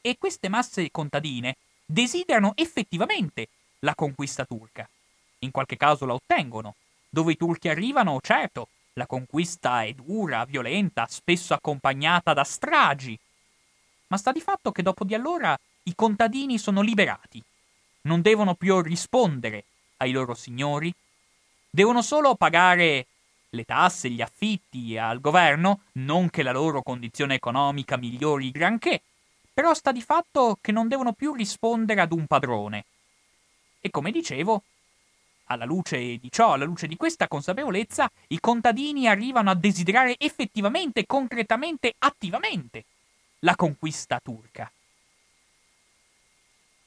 [0.00, 3.48] E queste masse contadine desiderano effettivamente
[3.80, 4.88] la conquista turca.
[5.40, 6.76] In qualche caso la ottengono.
[7.10, 13.18] Dove i turchi arrivano, certo, la conquista è dura, violenta, spesso accompagnata da stragi.
[14.06, 17.42] Ma sta di fatto che dopo di allora i contadini sono liberati.
[18.02, 19.64] Non devono più rispondere
[19.98, 20.90] ai loro signori,
[21.68, 23.08] devono solo pagare
[23.54, 29.02] le tasse, gli affitti al governo, non che la loro condizione economica migliori granché,
[29.52, 32.84] però sta di fatto che non devono più rispondere ad un padrone.
[33.80, 34.62] E come dicevo,
[35.46, 41.04] alla luce di ciò, alla luce di questa consapevolezza, i contadini arrivano a desiderare effettivamente,
[41.04, 42.84] concretamente, attivamente
[43.40, 44.70] la conquista turca.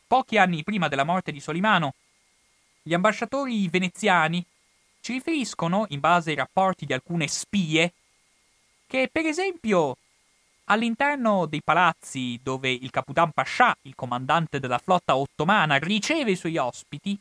[0.07, 1.93] Pochi anni prima della morte di Solimano,
[2.81, 4.43] gli ambasciatori veneziani
[5.05, 7.93] ci riferiscono, in base ai rapporti di alcune spie,
[8.87, 9.97] che per esempio
[10.63, 16.57] all'interno dei palazzi dove il Caputan Pascià, il comandante della flotta ottomana, riceve i suoi
[16.57, 17.15] ospiti,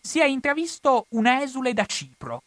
[0.00, 2.42] si è intravisto un esule da Cipro,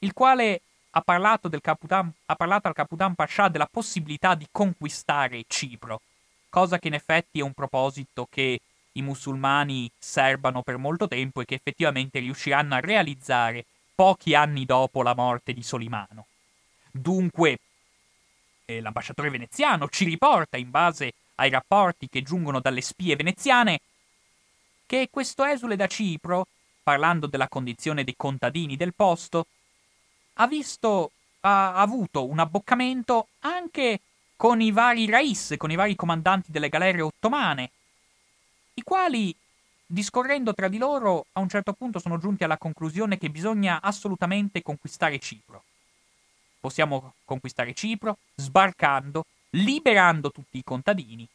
[0.00, 6.02] il quale ha parlato, Caputan, ha parlato al Caputan Pascià della possibilità di conquistare Cipro,
[6.50, 8.60] cosa che in effetti è un proposito che
[8.96, 15.02] i musulmani serbano per molto tempo e che effettivamente riusciranno a realizzare pochi anni dopo
[15.02, 16.26] la morte di Solimano.
[16.90, 17.58] Dunque,
[18.64, 23.80] eh, l'ambasciatore veneziano ci riporta, in base ai rapporti che giungono dalle spie veneziane,
[24.86, 26.46] che questo esule da Cipro
[26.82, 29.46] parlando della condizione dei contadini del posto,
[30.34, 34.00] ha visto, ha avuto un abboccamento anche
[34.36, 37.70] con i vari rais, con i vari comandanti delle galere ottomane,
[38.74, 39.34] i quali,
[39.86, 44.62] discorrendo tra di loro, a un certo punto sono giunti alla conclusione che bisogna assolutamente
[44.62, 45.62] conquistare Cipro.
[46.58, 51.28] Possiamo conquistare Cipro sbarcando, liberando tutti i contadini,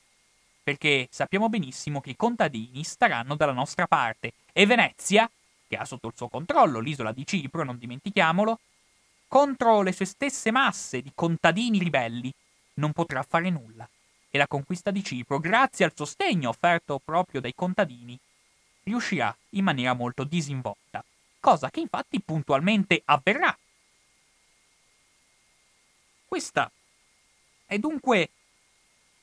[0.61, 5.29] perché sappiamo benissimo che i contadini staranno dalla nostra parte e Venezia,
[5.67, 8.59] che ha sotto il suo controllo l'isola di Cipro, non dimentichiamolo,
[9.27, 12.33] contro le sue stesse masse di contadini ribelli,
[12.75, 13.87] non potrà fare nulla.
[14.29, 18.17] E la conquista di Cipro, grazie al sostegno offerto proprio dai contadini,
[18.83, 21.03] riuscirà in maniera molto disinvolta,
[21.39, 23.57] cosa che infatti puntualmente avverrà.
[26.27, 26.71] Questa
[27.65, 28.29] è dunque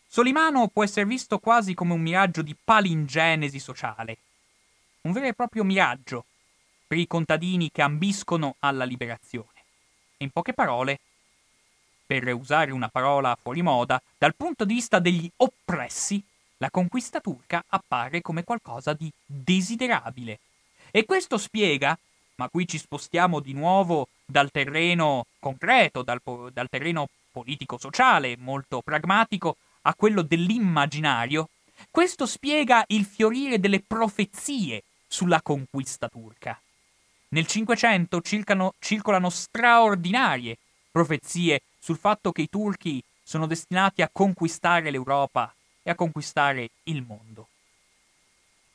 [0.09, 4.19] Solimano può essere visto quasi come un miraggio di palingenesi sociale,
[5.03, 6.25] un vero e proprio miraggio
[6.87, 9.65] per i contadini che ambiscono alla liberazione.
[10.17, 11.01] E in poche parole,
[12.07, 16.23] per usare una parola fuori moda, dal punto di vista degli oppressi,
[16.59, 20.39] la conquista turca appare come qualcosa di desiderabile.
[20.91, 21.99] E questo spiega,
[22.37, 26.21] ma qui ci spostiamo di nuovo dal terreno concreto, dal,
[26.53, 31.49] dal terreno politico-sociale, molto pragmatico, a quello dell'immaginario,
[31.91, 36.59] questo spiega il fiorire delle profezie sulla conquista turca.
[37.29, 40.57] Nel Cinquecento circolano straordinarie
[40.97, 47.05] profezie sul fatto che i turchi sono destinati a conquistare l'Europa e a conquistare il
[47.07, 47.49] mondo.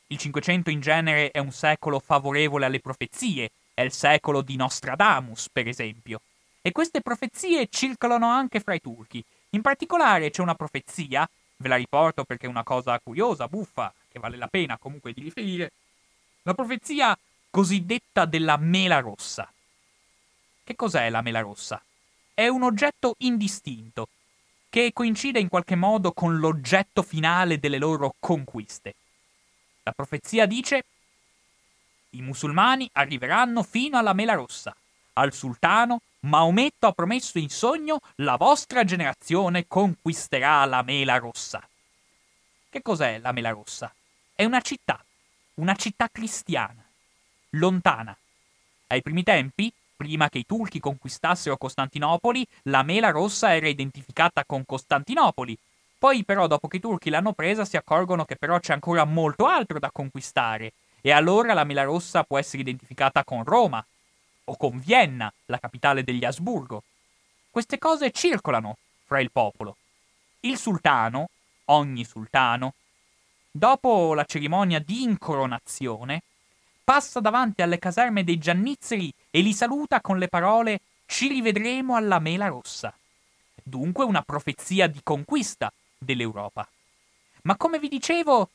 [0.06, 5.48] Il Cinquecento in genere è un secolo favorevole alle profezie, è il secolo di Nostradamus,
[5.50, 6.20] per esempio.
[6.60, 9.24] E queste profezie circolano anche fra i turchi.
[9.50, 14.20] In particolare c'è una profezia, ve la riporto perché è una cosa curiosa, buffa, che
[14.20, 15.72] vale la pena comunque di riferire,
[16.42, 17.18] la profezia
[17.50, 19.52] cosiddetta della mela rossa.
[20.62, 21.82] Che cos'è la mela rossa?
[22.34, 24.08] È un oggetto indistinto,
[24.68, 28.94] che coincide in qualche modo con l'oggetto finale delle loro conquiste.
[29.82, 30.84] La profezia dice
[32.10, 34.74] i musulmani arriveranno fino alla mela rossa.
[35.14, 41.66] Al sultano Maometto ha promesso in sogno la vostra generazione conquisterà la mela rossa.
[42.70, 43.92] Che cos'è la mela rossa?
[44.34, 45.04] È una città,
[45.54, 46.82] una città cristiana,
[47.50, 48.16] lontana.
[48.86, 54.66] Ai primi tempi Prima che i turchi conquistassero Costantinopoli, la mela rossa era identificata con
[54.66, 55.56] Costantinopoli.
[55.96, 59.46] Poi però dopo che i turchi l'hanno presa si accorgono che però c'è ancora molto
[59.46, 63.84] altro da conquistare e allora la mela rossa può essere identificata con Roma
[64.46, 66.82] o con Vienna, la capitale degli Asburgo.
[67.48, 69.76] Queste cose circolano fra il popolo.
[70.40, 71.28] Il sultano,
[71.66, 72.74] ogni sultano,
[73.52, 76.22] dopo la cerimonia di incoronazione,
[76.82, 82.18] passa davanti alle caserme dei Giannizzeri e li saluta con le parole Ci rivedremo alla
[82.18, 82.94] mela rossa.
[83.62, 86.68] Dunque una profezia di conquista dell'Europa.
[87.42, 88.50] Ma come vi dicevo,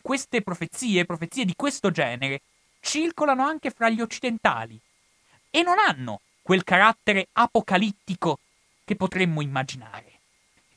[0.00, 2.42] queste profezie, profezie di questo genere,
[2.80, 4.78] circolano anche fra gli occidentali
[5.50, 8.38] e non hanno quel carattere apocalittico
[8.84, 10.18] che potremmo immaginare.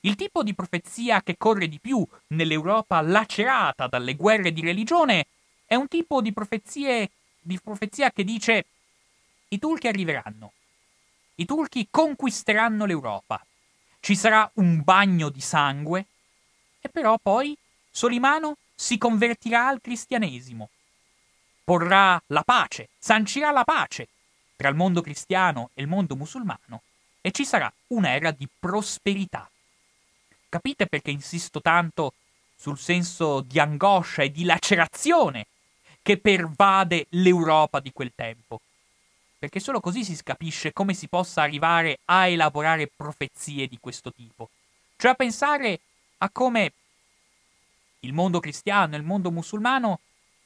[0.02, 5.28] Il tipo di profezia che corre di più nell'Europa lacerata dalle guerre di religione
[5.66, 8.66] è un tipo di, profezie, di profezia che dice
[9.54, 10.52] i turchi arriveranno,
[11.36, 13.46] i turchi conquisteranno l'Europa,
[14.00, 16.06] ci sarà un bagno di sangue
[16.82, 17.56] e però poi
[17.90, 20.70] Solimano si convertirà al cristianesimo,
[21.64, 24.08] porrà la pace, sancirà la pace
[24.56, 26.82] tra il mondo cristiano e il mondo musulmano
[27.22, 29.48] e ci sarà un'era di prosperità.
[30.50, 32.14] Capite perché insisto tanto
[32.56, 35.46] sul senso di angoscia e di lacerazione
[36.02, 38.60] che pervade l'Europa di quel tempo.
[39.44, 44.50] Perché solo così si capisce come si possa arrivare a elaborare profezie di questo tipo.
[44.96, 45.82] Cioè a pensare
[46.20, 46.72] a come
[48.00, 50.00] il mondo cristiano e il mondo musulmano,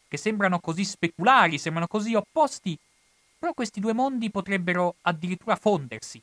[0.07, 2.75] che sembrano così speculari, sembrano così opposti,
[3.37, 6.19] però questi due mondi potrebbero addirittura fondersi.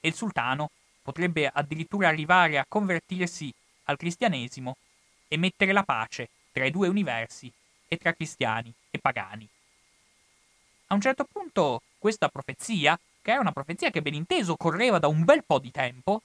[0.00, 0.68] E il sultano
[1.00, 4.76] potrebbe addirittura arrivare a convertirsi al cristianesimo
[5.28, 7.52] e mettere la pace tra i due universi
[7.86, 9.48] e tra cristiani e pagani.
[10.92, 15.08] A un certo punto questa profezia, che era una profezia che ben inteso correva da
[15.08, 16.20] un bel po' di tempo,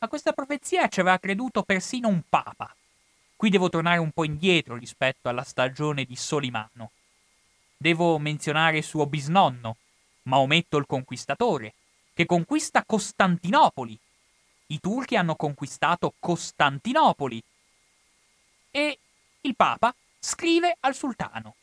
[0.00, 2.76] a questa profezia ci aveva creduto persino un papa.
[3.34, 6.90] Qui devo tornare un po' indietro rispetto alla stagione di Solimano.
[7.74, 9.76] Devo menzionare suo bisnonno,
[10.24, 11.72] Maometto il Conquistatore,
[12.12, 13.98] che conquista Costantinopoli.
[14.66, 17.42] I turchi hanno conquistato Costantinopoli.
[18.72, 18.98] E
[19.40, 21.54] il Papa scrive al sultano.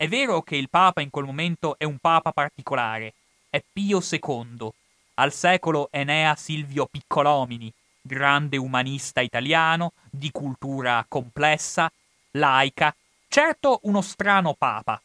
[0.00, 3.12] È vero che il Papa in quel momento è un Papa particolare,
[3.50, 4.70] è Pio II,
[5.16, 7.70] al secolo Enea Silvio Piccolomini,
[8.00, 11.92] grande umanista italiano, di cultura complessa,
[12.30, 12.96] laica,
[13.28, 14.98] certo uno strano Papa.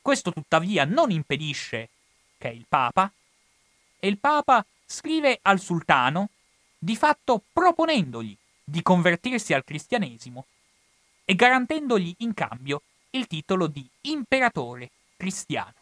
[0.00, 1.90] Questo tuttavia non impedisce
[2.38, 3.12] che il Papa,
[4.00, 6.30] e il Papa scrive al sultano,
[6.78, 8.34] di fatto proponendogli
[8.64, 10.46] di convertirsi al cristianesimo
[11.26, 12.80] e garantendogli in cambio
[13.10, 15.74] il titolo di imperatore cristiano.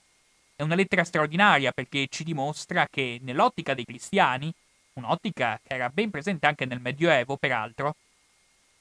[0.55, 4.53] È una lettera straordinaria perché ci dimostra che nell'ottica dei cristiani,
[4.95, 7.97] un'ottica che era ben presente anche nel Medioevo peraltro,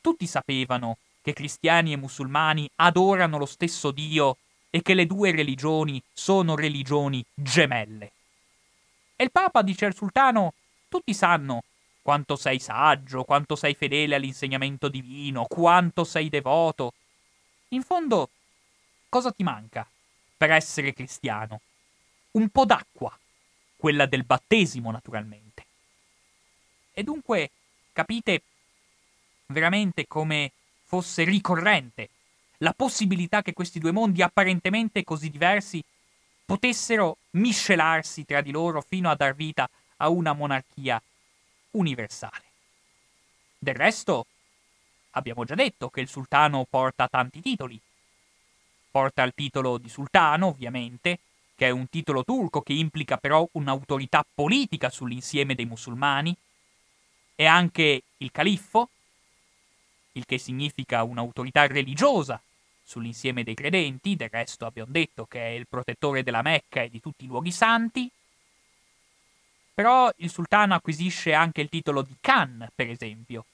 [0.01, 4.37] tutti sapevano che cristiani e musulmani adorano lo stesso Dio
[4.69, 8.11] e che le due religioni sono religioni gemelle.
[9.15, 10.53] E il Papa dice al sultano,
[10.87, 11.63] tutti sanno
[12.01, 16.93] quanto sei saggio, quanto sei fedele all'insegnamento divino, quanto sei devoto.
[17.76, 18.30] In fondo,
[19.09, 19.86] cosa ti manca
[20.38, 21.59] per essere cristiano?
[22.32, 23.17] Un po' d'acqua,
[23.76, 25.65] quella del battesimo naturalmente.
[26.93, 27.51] E dunque
[27.91, 28.43] capite
[29.47, 30.53] veramente come
[30.86, 32.09] fosse ricorrente
[32.59, 35.84] la possibilità che questi due mondi apparentemente così diversi
[36.45, 41.01] potessero miscelarsi tra di loro fino a dar vita a una monarchia
[41.71, 42.43] universale.
[43.57, 44.28] Del resto,
[45.16, 47.80] abbiamo già detto che il sultano porta tanti titoli.
[48.91, 51.20] Porta il titolo di sultano, ovviamente,
[51.55, 56.36] che è un titolo turco che implica però un'autorità politica sull'insieme dei musulmani,
[57.36, 58.89] e anche il califfo,
[60.13, 62.41] il che significa un'autorità religiosa
[62.84, 67.01] sull'insieme dei credenti, del resto abbiamo detto che è il protettore della Mecca e di
[67.01, 68.09] tutti i luoghi santi,
[69.74, 73.45] però il sultano acquisisce anche il titolo di Khan, per esempio,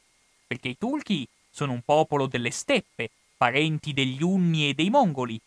[0.46, 5.40] perché i turchi sono un popolo delle steppe, parenti degli Unni e dei Mongoli,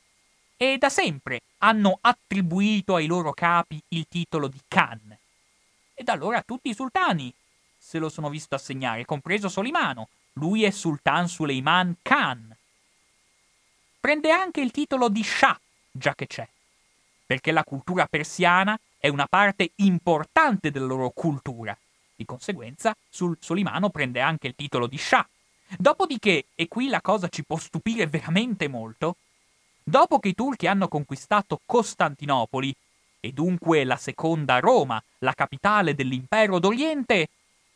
[0.57, 5.17] e da sempre hanno attribuito ai loro capi il titolo di Khan.
[5.95, 7.33] E da allora tutti i sultani
[7.85, 10.09] se lo sono visto assegnare, compreso Solimano.
[10.35, 12.57] Lui è Sultan Suleiman Khan.
[14.01, 16.49] Prende anche il titolo di Shah, già che c'è,
[17.27, 21.77] perché la cultura persiana è una parte importante della loro cultura.
[22.17, 25.29] Di conseguenza, sul Solimano prende anche il titolo di Shah.
[25.79, 29.17] Dopodiché, e qui la cosa ci può stupire veramente molto,
[29.83, 32.75] dopo che i turchi hanno conquistato Costantinopoli,
[33.21, 37.29] e dunque la seconda Roma, la capitale dell'impero d'Oriente,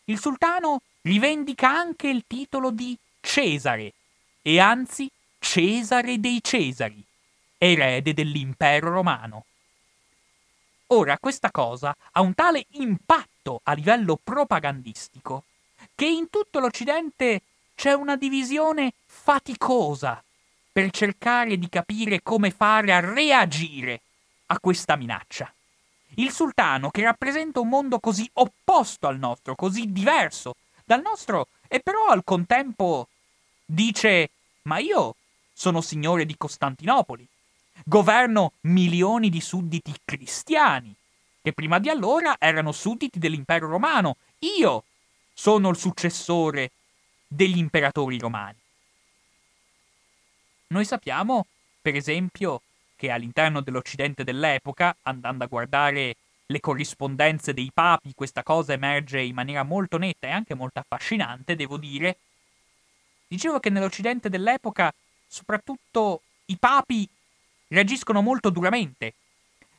[0.05, 3.93] il sultano rivendica anche il titolo di Cesare,
[4.43, 7.03] e anzi Cesare dei Cesari,
[7.57, 9.45] erede dell'impero romano.
[10.89, 15.45] Ora, questa cosa ha un tale impatto a livello propagandistico
[15.95, 17.43] che in tutto l'Occidente
[17.78, 20.20] c'è una divisione faticosa
[20.72, 24.00] per cercare di capire come fare a reagire
[24.46, 25.54] a questa minaccia.
[26.16, 31.78] Il sultano, che rappresenta un mondo così opposto al nostro, così diverso dal nostro, e
[31.78, 33.06] però al contempo
[33.64, 34.30] dice:
[34.62, 35.14] Ma io
[35.52, 37.24] sono signore di Costantinopoli,
[37.84, 40.92] governo milioni di sudditi cristiani,
[41.40, 44.16] che prima di allora erano sudditi dell'impero romano.
[44.58, 44.82] Io
[45.32, 46.72] sono il successore
[47.28, 48.56] degli imperatori romani.
[50.68, 51.46] Noi sappiamo,
[51.80, 52.62] per esempio,
[52.96, 56.16] che all'interno dell'Occidente dell'epoca, andando a guardare
[56.46, 61.54] le corrispondenze dei papi, questa cosa emerge in maniera molto netta e anche molto affascinante,
[61.54, 62.16] devo dire.
[63.28, 64.92] Dicevo che nell'Occidente dell'epoca,
[65.26, 67.08] soprattutto i papi
[67.68, 69.12] reagiscono molto duramente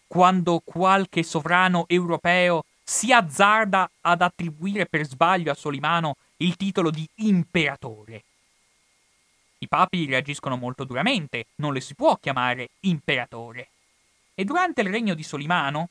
[0.08, 7.08] quando qualche sovrano europeo si azzarda ad attribuire per sbaglio a Solimano il titolo di
[7.16, 8.24] imperatore.
[9.60, 13.70] I papi reagiscono molto duramente, non le si può chiamare imperatore.
[14.36, 15.90] E durante il regno di Solimano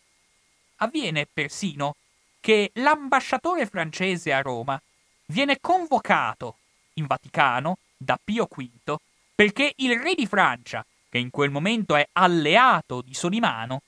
[0.76, 1.96] avviene persino
[2.40, 4.80] che l'ambasciatore francese a Roma
[5.26, 6.57] viene convocato
[6.94, 8.96] in Vaticano da Pio V
[9.34, 13.82] perché il re di Francia, che in quel momento è alleato di Solimano,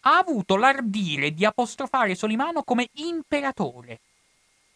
[0.00, 4.00] ha avuto l'ardire di apostrofare Solimano come imperatore.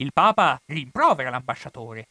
[0.00, 2.06] Il Papa rimprovera l'ambasciatore.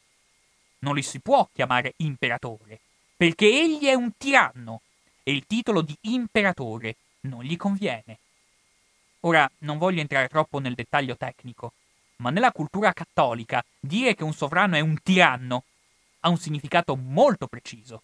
[0.79, 2.81] Non li si può chiamare imperatore,
[3.15, 4.81] perché egli è un tiranno
[5.23, 8.17] e il titolo di imperatore non gli conviene.
[9.21, 11.71] Ora, non voglio entrare troppo nel dettaglio tecnico,
[12.17, 15.63] ma nella cultura cattolica dire che un sovrano è un tiranno
[16.21, 18.01] ha un significato molto preciso.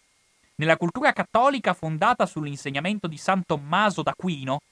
[0.54, 4.62] Nella cultura cattolica fondata sull'insegnamento di San Tommaso d'Aquino,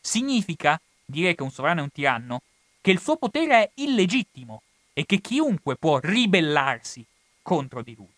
[0.00, 2.42] significa dire che un sovrano è un tiranno,
[2.88, 4.62] che il suo potere è illegittimo
[4.94, 7.04] e che chiunque può ribellarsi
[7.42, 8.08] contro di lui.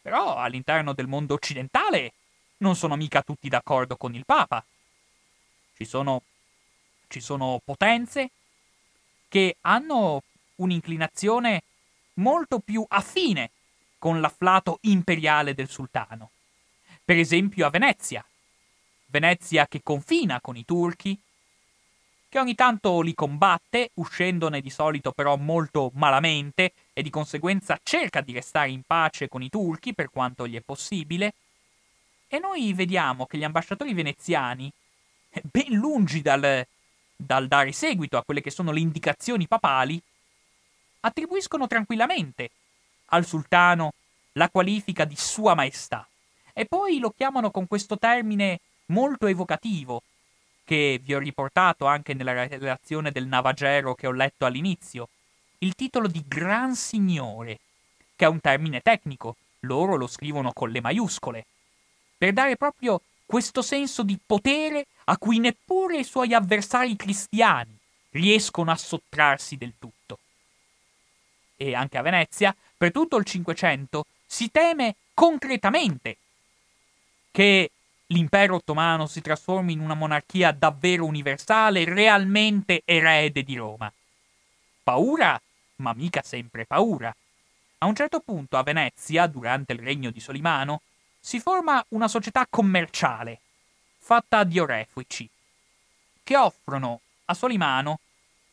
[0.00, 2.14] Però all'interno del mondo occidentale
[2.58, 4.64] non sono mica tutti d'accordo con il Papa.
[5.74, 6.22] Ci sono,
[7.08, 8.30] ci sono potenze
[9.28, 10.22] che hanno
[10.54, 11.62] un'inclinazione
[12.14, 13.50] molto più affine
[13.98, 16.30] con l'afflato imperiale del sultano.
[17.04, 18.24] Per esempio a Venezia.
[19.04, 21.20] Venezia che confina con i turchi,
[22.28, 28.20] che ogni tanto li combatte, uscendone di solito però molto malamente e di conseguenza cerca
[28.20, 31.34] di restare in pace con i turchi per quanto gli è possibile.
[32.28, 34.70] E noi vediamo che gli ambasciatori veneziani,
[35.50, 36.66] ben lungi dal,
[37.16, 40.00] dal dare seguito a quelle che sono le indicazioni papali,
[41.00, 42.50] attribuiscono tranquillamente
[43.06, 43.92] al sultano
[44.32, 46.06] la qualifica di Sua Maestà
[46.52, 50.02] e poi lo chiamano con questo termine molto evocativo,
[50.66, 55.08] che vi ho riportato anche nella relazione del Navagero che ho letto all'inizio,
[55.58, 57.60] il titolo di Gran Signore,
[58.16, 61.46] che è un termine tecnico, loro lo scrivono con le maiuscole,
[62.18, 67.76] per dare proprio questo senso di potere a cui neppure i suoi avversari cristiani
[68.10, 70.18] riescono a sottrarsi del tutto.
[71.56, 76.16] E anche a Venezia, per tutto il Cinquecento, si teme concretamente
[77.30, 77.70] che
[78.08, 83.92] l'impero ottomano si trasformi in una monarchia davvero universale, realmente erede di Roma.
[84.82, 85.40] Paura,
[85.76, 87.14] ma mica sempre paura.
[87.78, 90.82] A un certo punto a Venezia, durante il regno di Solimano,
[91.20, 93.40] si forma una società commerciale,
[93.98, 95.28] fatta di orefici,
[96.22, 98.00] che offrono a Solimano,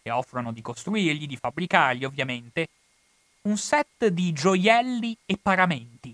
[0.01, 2.67] e offrono di costruirgli, di fabbricargli ovviamente,
[3.43, 6.12] un set di gioielli e paramenti.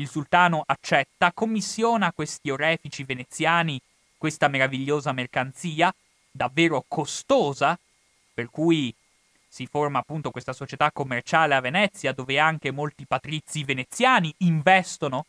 [0.00, 3.78] Il sultano accetta, commissiona a questi orefici veneziani
[4.16, 5.94] questa meravigliosa mercanzia,
[6.30, 7.78] davvero costosa,
[8.32, 8.94] per cui
[9.46, 15.26] si forma appunto questa società commerciale a Venezia dove anche molti patrizi veneziani investono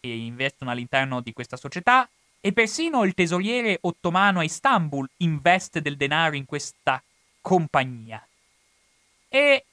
[0.00, 2.08] e investono all'interno di questa società
[2.40, 7.02] e persino il tesoriere ottomano a Istanbul investe del denaro in questa
[7.42, 8.26] compagnia.
[9.28, 9.64] E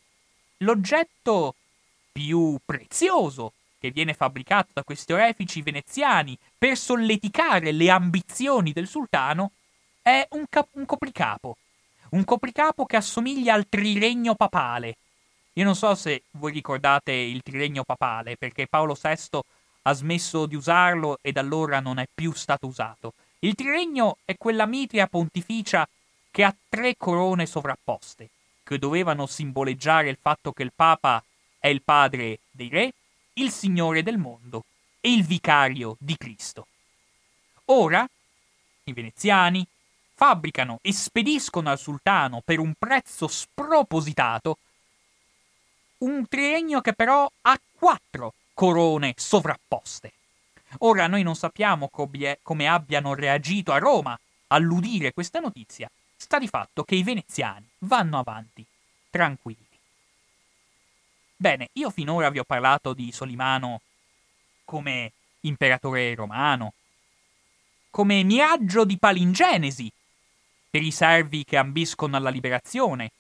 [0.57, 1.55] l'oggetto
[2.11, 3.53] più prezioso
[3.85, 9.51] che viene fabbricato da questi orefici veneziani per solleticare le ambizioni del sultano
[10.01, 11.57] è un, cap- un copricapo.
[12.09, 14.95] Un copricapo che assomiglia al triregno papale.
[15.53, 19.39] Io non so se voi ricordate il triregno papale, perché Paolo VI
[19.83, 23.13] ha smesso di usarlo e da allora non è più stato usato.
[23.39, 25.87] Il triregno è quella mitria pontificia
[26.31, 28.29] che ha tre corone sovrapposte,
[28.63, 31.23] che dovevano simboleggiare il fatto che il Papa
[31.59, 32.93] è il padre dei re,
[33.37, 34.63] il Signore del mondo
[35.01, 36.67] e il vicario di Cristo.
[37.65, 38.07] Ora
[38.83, 39.65] i veneziani
[40.13, 44.57] fabbricano e spediscono al sultano per un prezzo spropositato
[45.97, 50.13] un triennio che però ha quattro corone sovrapposte.
[50.79, 54.17] Ora noi non sappiamo come abbiano reagito a Roma
[54.47, 58.65] all'udire questa notizia, sta di fatto che i veneziani vanno avanti,
[59.09, 59.64] tranquilli.
[61.35, 63.81] Bene, io finora vi ho parlato di Solimano
[64.63, 65.11] come
[65.41, 66.73] imperatore romano,
[67.89, 69.91] come miraggio di palingenesi
[70.69, 73.11] per i servi che ambiscono alla liberazione,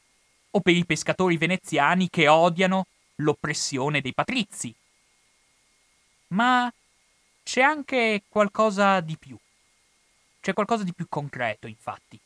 [0.51, 4.73] o per i pescatori veneziani che odiano l'oppressione dei patrizi,
[6.29, 6.71] ma
[7.43, 9.37] c'è anche qualcosa di più.
[10.39, 12.19] C'è qualcosa di più concreto, infatti.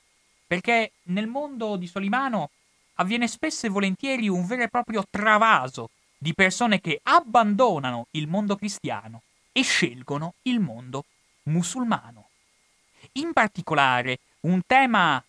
[0.46, 2.52] Perché nel mondo di Solimano
[3.00, 8.56] avviene spesso e volentieri un vero e proprio travaso di persone che abbandonano il mondo
[8.56, 9.22] cristiano
[9.52, 11.06] e scelgono il mondo
[11.44, 12.28] musulmano.
[13.14, 15.24] In particolare, un tema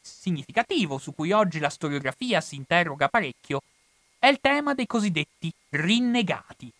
[0.00, 3.62] significativo su cui oggi la storiografia si interroga parecchio
[4.18, 6.72] è il tema dei cosiddetti rinnegati,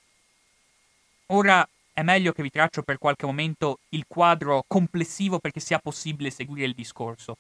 [1.31, 6.31] Ora è meglio che vi traccio per qualche momento il quadro complessivo perché sia possibile
[6.31, 7.37] seguire il discorso.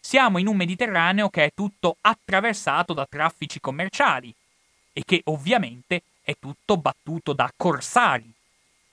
[0.00, 4.34] Siamo in un Mediterraneo che è tutto attraversato da traffici commerciali
[4.92, 8.32] e che ovviamente è tutto battuto da corsari.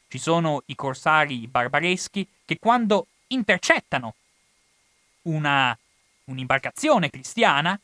[0.10, 4.16] Ci sono i corsari barbareschi che quando intercettano
[5.24, 5.78] una,
[6.26, 7.80] un'imbarcazione cristiana,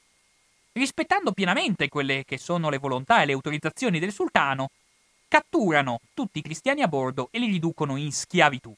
[0.74, 4.70] rispettando pienamente quelle che sono le volontà e le autorizzazioni del sultano,
[5.28, 8.74] catturano tutti i cristiani a bordo e li riducono in schiavitù.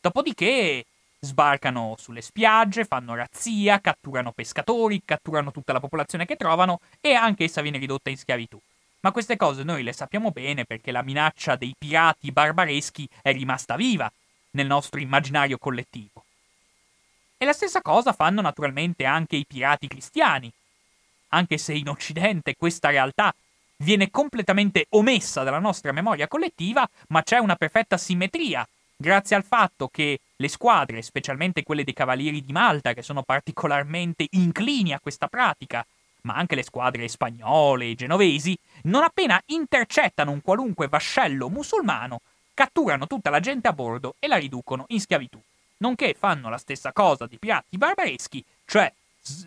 [0.00, 0.86] Dopodiché
[1.20, 7.44] sbarcano sulle spiagge, fanno razzia, catturano pescatori, catturano tutta la popolazione che trovano e anche
[7.44, 8.58] essa viene ridotta in schiavitù.
[9.00, 13.76] Ma queste cose noi le sappiamo bene perché la minaccia dei pirati barbareschi è rimasta
[13.76, 14.10] viva
[14.52, 16.24] nel nostro immaginario collettivo.
[17.36, 20.50] E la stessa cosa fanno naturalmente anche i pirati cristiani,
[21.28, 23.34] anche se in Occidente questa realtà
[23.76, 28.66] viene completamente omessa dalla nostra memoria collettiva, ma c'è una perfetta simmetria,
[29.00, 34.26] grazie al fatto che le squadre, specialmente quelle dei Cavalieri di Malta, che sono particolarmente
[34.32, 35.84] inclini a questa pratica,
[36.22, 42.20] ma anche le squadre spagnole e genovesi, non appena intercettano un qualunque vascello musulmano,
[42.52, 45.40] catturano tutta la gente a bordo e la riducono in schiavitù.
[45.78, 48.92] Nonché fanno la stessa cosa di pirati barbareschi, cioè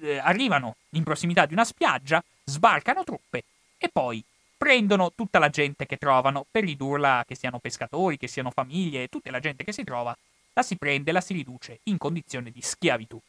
[0.01, 3.43] eh, arrivano in prossimità di una spiaggia, sbarcano truppe
[3.77, 4.23] e poi
[4.63, 9.29] prendono tutta la gente che trovano per ridurla, che siano pescatori, che siano famiglie, tutta
[9.29, 10.17] la gente che si trova,
[10.53, 13.19] la si prende e la si riduce in condizione di schiavitù.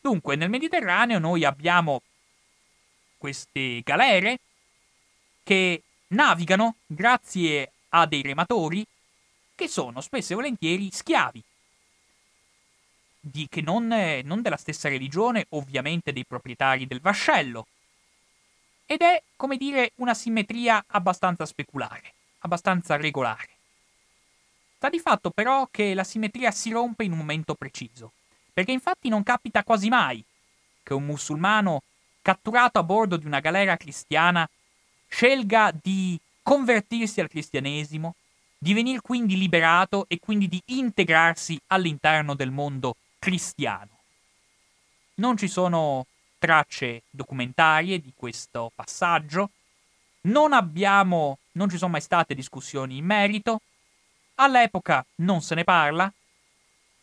[0.00, 2.02] Dunque, nel Mediterraneo noi abbiamo
[3.18, 4.38] queste galere
[5.42, 8.86] che navigano grazie a dei rematori
[9.56, 11.42] che sono spesso e volentieri schiavi,
[13.18, 13.88] di, che non,
[14.22, 17.66] non della stessa religione, ovviamente dei proprietari del vascello,
[18.90, 23.48] ed è, come dire, una simmetria abbastanza speculare, abbastanza regolare.
[24.74, 28.10] Sta di fatto però che la simmetria si rompe in un momento preciso,
[28.52, 30.24] perché infatti non capita quasi mai
[30.82, 31.84] che un musulmano
[32.20, 34.48] catturato a bordo di una galera cristiana
[35.06, 38.16] scelga di convertirsi al cristianesimo,
[38.58, 43.98] di venire quindi liberato e quindi di integrarsi all'interno del mondo cristiano.
[45.14, 46.06] Non ci sono
[46.40, 49.50] tracce documentarie di questo passaggio,
[50.22, 53.60] non abbiamo, non ci sono mai state discussioni in merito,
[54.36, 56.12] all'epoca non se ne parla,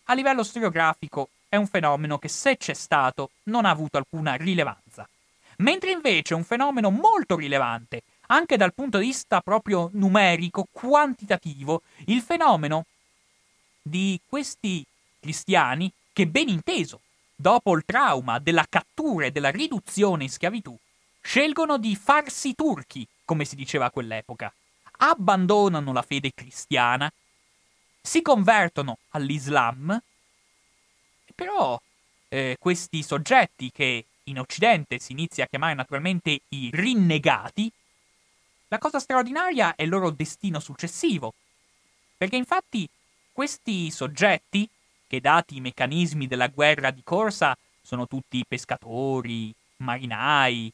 [0.09, 5.07] a livello storiografico è un fenomeno che se c'è stato non ha avuto alcuna rilevanza,
[5.57, 11.83] mentre invece è un fenomeno molto rilevante, anche dal punto di vista proprio numerico, quantitativo,
[12.07, 12.85] il fenomeno
[13.81, 14.83] di questi
[15.19, 17.01] cristiani che ben inteso
[17.39, 20.75] dopo il trauma della cattura e della riduzione in schiavitù,
[21.21, 24.51] scelgono di farsi turchi, come si diceva a quell'epoca,
[24.99, 27.11] abbandonano la fede cristiana,
[28.01, 30.01] si convertono all'Islam,
[31.35, 31.79] però
[32.29, 37.71] eh, questi soggetti che in Occidente si inizia a chiamare naturalmente i rinnegati,
[38.69, 41.33] la cosa straordinaria è il loro destino successivo,
[42.17, 42.89] perché infatti
[43.31, 44.67] questi soggetti
[45.08, 50.72] che dati i meccanismi della guerra di corsa sono tutti pescatori, marinai,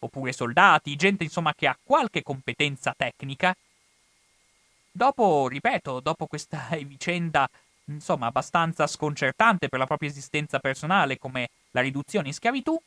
[0.00, 3.56] oppure soldati, gente insomma che ha qualche competenza tecnica.
[4.90, 7.48] Dopo, ripeto, dopo questa vicenda
[7.86, 12.80] insomma abbastanza sconcertante per la propria esistenza personale come la riduzione in schiavitù,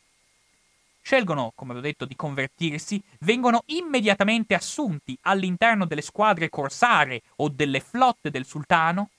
[1.02, 7.80] scelgono, come ho detto, di convertirsi, vengono immediatamente assunti all'interno delle squadre corsare o delle
[7.80, 9.10] flotte del sultano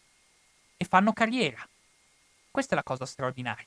[0.77, 1.67] e fanno carriera.
[2.49, 3.65] Questa è la cosa straordinaria.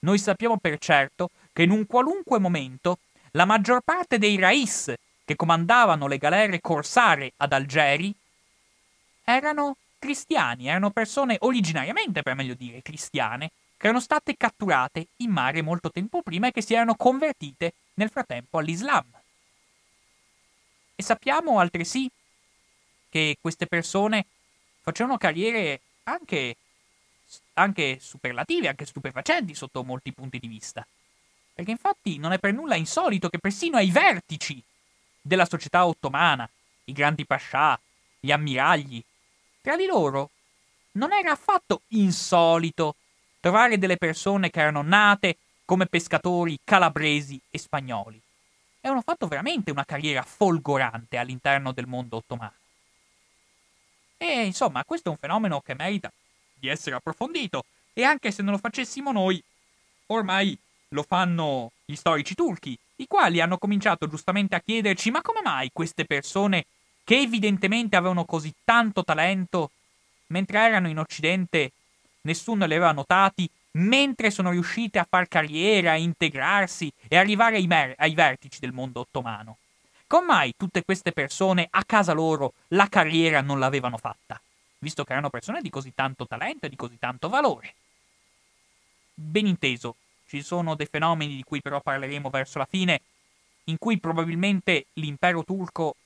[0.00, 2.98] Noi sappiamo per certo che in un qualunque momento
[3.32, 4.92] la maggior parte dei rais
[5.24, 8.14] che comandavano le galere corsare ad Algeri
[9.24, 15.62] erano cristiani, erano persone originariamente, per meglio dire, cristiane, che erano state catturate in mare
[15.62, 19.04] molto tempo prima e che si erano convertite nel frattempo all'Islam.
[20.94, 22.08] E sappiamo altresì
[23.10, 24.26] che queste persone
[24.80, 26.56] facevano carriere anche,
[27.54, 30.86] anche superlativi, anche stupefacenti sotto molti punti di vista.
[31.52, 34.62] Perché infatti non è per nulla insolito che persino ai vertici
[35.20, 36.48] della società ottomana,
[36.84, 37.78] i grandi pascià,
[38.20, 39.02] gli ammiragli,
[39.60, 40.30] tra di loro
[40.92, 42.96] non era affatto insolito
[43.40, 48.20] trovare delle persone che erano nate come pescatori calabresi e spagnoli.
[48.80, 52.54] E hanno fatto veramente una carriera folgorante all'interno del mondo ottomano.
[54.18, 56.10] E insomma, questo è un fenomeno che merita
[56.54, 59.42] di essere approfondito e anche se non lo facessimo noi,
[60.06, 60.56] ormai
[60.88, 65.70] lo fanno gli storici turchi, i quali hanno cominciato giustamente a chiederci ma come mai
[65.72, 66.66] queste persone
[67.04, 69.70] che evidentemente avevano così tanto talento,
[70.28, 71.72] mentre erano in Occidente
[72.22, 77.66] nessuno li aveva notati, mentre sono riuscite a far carriera, a integrarsi e arrivare ai,
[77.66, 79.58] mer- ai vertici del mondo ottomano.
[80.08, 84.40] Come mai tutte queste persone a casa loro la carriera non l'avevano fatta?
[84.78, 87.74] Visto che erano persone di così tanto talento e di così tanto valore.
[89.12, 89.96] Ben inteso,
[90.26, 93.00] ci sono dei fenomeni di cui però parleremo verso la fine,
[93.64, 95.96] in cui probabilmente l'impero turco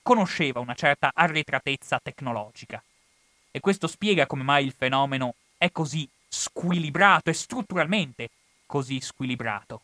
[0.00, 2.80] conosceva una certa arretratezza tecnologica.
[3.50, 8.28] E questo spiega come mai il fenomeno è così squilibrato e strutturalmente
[8.66, 9.82] così squilibrato.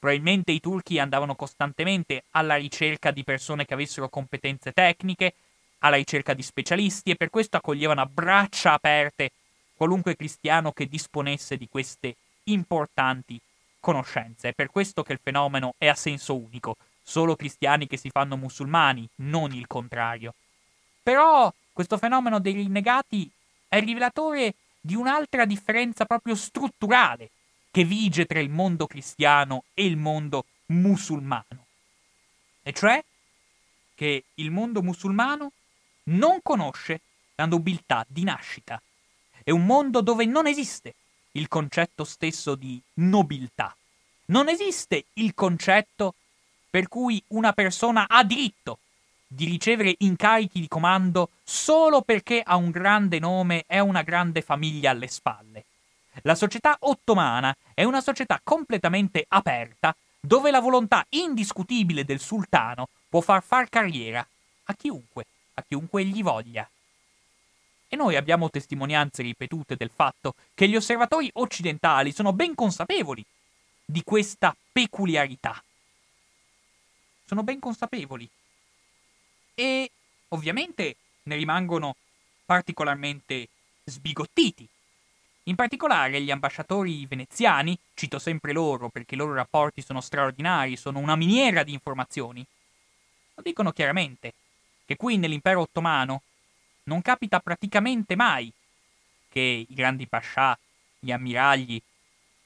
[0.00, 5.34] Probabilmente i turchi andavano costantemente alla ricerca di persone che avessero competenze tecniche,
[5.80, 9.30] alla ricerca di specialisti e per questo accoglievano a braccia aperte
[9.74, 13.38] qualunque cristiano che disponesse di queste importanti
[13.78, 14.48] conoscenze.
[14.48, 18.38] È per questo che il fenomeno è a senso unico, solo cristiani che si fanno
[18.38, 20.32] musulmani, non il contrario.
[21.02, 23.30] Però questo fenomeno dei rinnegati
[23.68, 27.28] è rivelatore di un'altra differenza proprio strutturale
[27.70, 31.66] che vige tra il mondo cristiano e il mondo musulmano.
[32.62, 33.02] E cioè
[33.94, 35.52] che il mondo musulmano
[36.04, 37.00] non conosce
[37.36, 38.80] la nobiltà di nascita.
[39.42, 40.94] È un mondo dove non esiste
[41.32, 43.74] il concetto stesso di nobiltà.
[44.26, 46.14] Non esiste il concetto
[46.68, 48.78] per cui una persona ha diritto
[49.26, 54.90] di ricevere incarichi di comando solo perché ha un grande nome e una grande famiglia
[54.90, 55.64] alle spalle.
[56.22, 63.20] La società ottomana è una società completamente aperta dove la volontà indiscutibile del sultano può
[63.20, 64.26] far far carriera
[64.64, 66.68] a chiunque, a chiunque gli voglia.
[67.88, 73.24] E noi abbiamo testimonianze ripetute del fatto che gli osservatori occidentali sono ben consapevoli
[73.84, 75.60] di questa peculiarità.
[77.24, 78.28] Sono ben consapevoli.
[79.54, 79.90] E
[80.28, 81.96] ovviamente ne rimangono
[82.44, 83.48] particolarmente
[83.84, 84.68] sbigottiti.
[85.50, 91.00] In particolare gli ambasciatori veneziani, cito sempre loro perché i loro rapporti sono straordinari, sono
[91.00, 92.46] una miniera di informazioni,
[93.34, 94.32] lo dicono chiaramente
[94.86, 96.22] che qui nell'impero ottomano
[96.84, 98.52] non capita praticamente mai
[99.28, 100.56] che i grandi pascià,
[101.00, 101.82] gli ammiragli,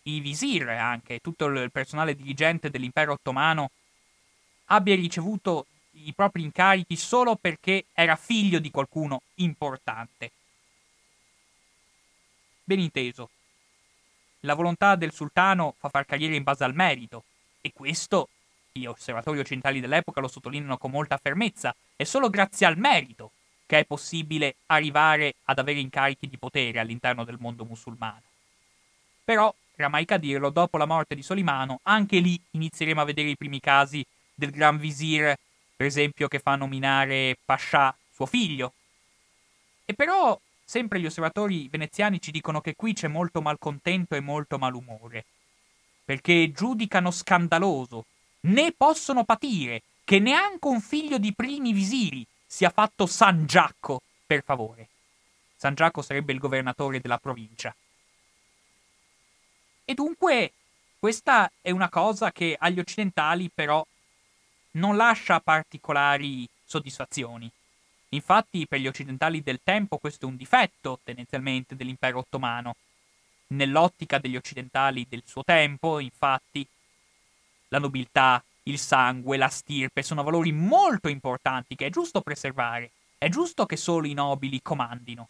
[0.05, 3.70] i visir anche, tutto il personale dirigente dell'impero ottomano
[4.68, 10.30] abbia ricevuto i propri incarichi solo perché era figlio di qualcuno importante.
[12.65, 13.31] Ben inteso,
[14.41, 17.25] la volontà del sultano fa far carriera in base al merito,
[17.61, 18.29] e questo
[18.73, 23.31] gli osservatori occidentali dell'epoca lo sottolineano con molta fermezza, è solo grazie al merito
[23.67, 28.23] che è possibile arrivare ad avere incarichi di potere all'interno del mondo musulmano.
[29.25, 33.61] Però, ramaica dirlo, dopo la morte di Solimano, anche lì inizieremo a vedere i primi
[33.61, 34.05] casi
[34.35, 35.35] del Gran Visir,
[35.77, 38.75] per esempio, che fa nominare Pascià suo figlio.
[39.87, 44.59] E però, sempre gli osservatori veneziani ci dicono che qui c'è molto malcontento e molto
[44.59, 45.25] malumore,
[46.05, 48.07] perché giudicano scandaloso,
[48.41, 54.43] né possono patire che neanche un figlio di primi visiri sia fatto San Giacco, per
[54.45, 54.89] favore.
[55.57, 57.75] San Giacco sarebbe il governatore della provincia.
[59.85, 60.53] E dunque,
[60.99, 63.85] questa è una cosa che agli occidentali però
[64.73, 67.51] non lascia particolari soddisfazioni.
[68.15, 72.77] Infatti, per gli occidentali del tempo questo è un difetto, tendenzialmente, dell'impero ottomano.
[73.49, 76.67] Nell'ottica degli occidentali del suo tempo, infatti,
[77.69, 82.91] la nobiltà, il sangue, la stirpe sono valori molto importanti che è giusto preservare.
[83.19, 85.29] È giusto che solo i nobili comandino.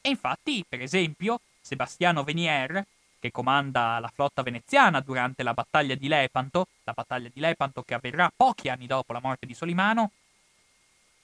[0.00, 2.84] E infatti, per esempio, Sebastiano Venier,
[3.18, 7.94] che comanda la flotta veneziana durante la battaglia di Lepanto, la battaglia di Lepanto che
[7.94, 10.10] avverrà pochi anni dopo la morte di Solimano,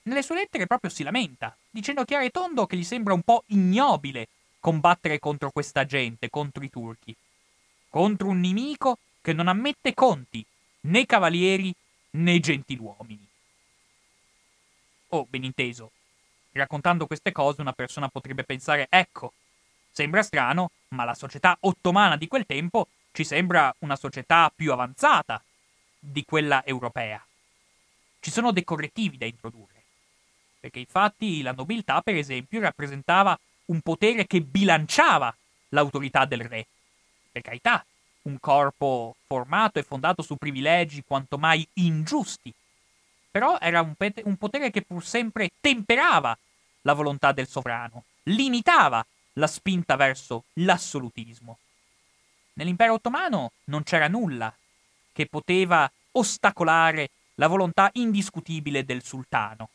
[0.03, 3.43] nelle sue lettere proprio si lamenta, dicendo chiaro e tondo che gli sembra un po'
[3.47, 4.27] ignobile
[4.59, 7.15] combattere contro questa gente, contro i turchi,
[7.89, 10.45] contro un nemico che non ammette conti
[10.81, 11.73] né cavalieri
[12.11, 13.27] né gentiluomini.
[15.09, 15.91] Oh, ben inteso,
[16.53, 19.33] raccontando queste cose una persona potrebbe pensare, ecco,
[19.91, 25.41] sembra strano, ma la società ottomana di quel tempo ci sembra una società più avanzata
[25.99, 27.23] di quella europea.
[28.19, 29.72] Ci sono dei correttivi da introdurre,
[30.63, 35.35] perché infatti la nobiltà, per esempio, rappresentava un potere che bilanciava
[35.69, 36.65] l'autorità del re.
[37.33, 37.85] Per carità,
[38.21, 42.53] un corpo formato e fondato su privilegi quanto mai ingiusti.
[43.29, 46.37] Però era un, pet- un potere che pur sempre temperava
[46.83, 51.57] la volontà del sovrano, limitava la spinta verso l'assolutismo.
[52.53, 54.55] Nell'impero ottomano non c'era nulla
[55.11, 59.67] che poteva ostacolare la volontà indiscutibile del sultano.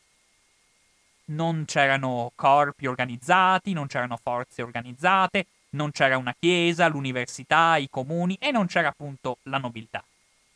[1.29, 8.35] Non c'erano corpi organizzati, non c'erano forze organizzate, non c'era una chiesa, l'università, i comuni
[8.39, 10.03] e non c'era appunto la nobiltà.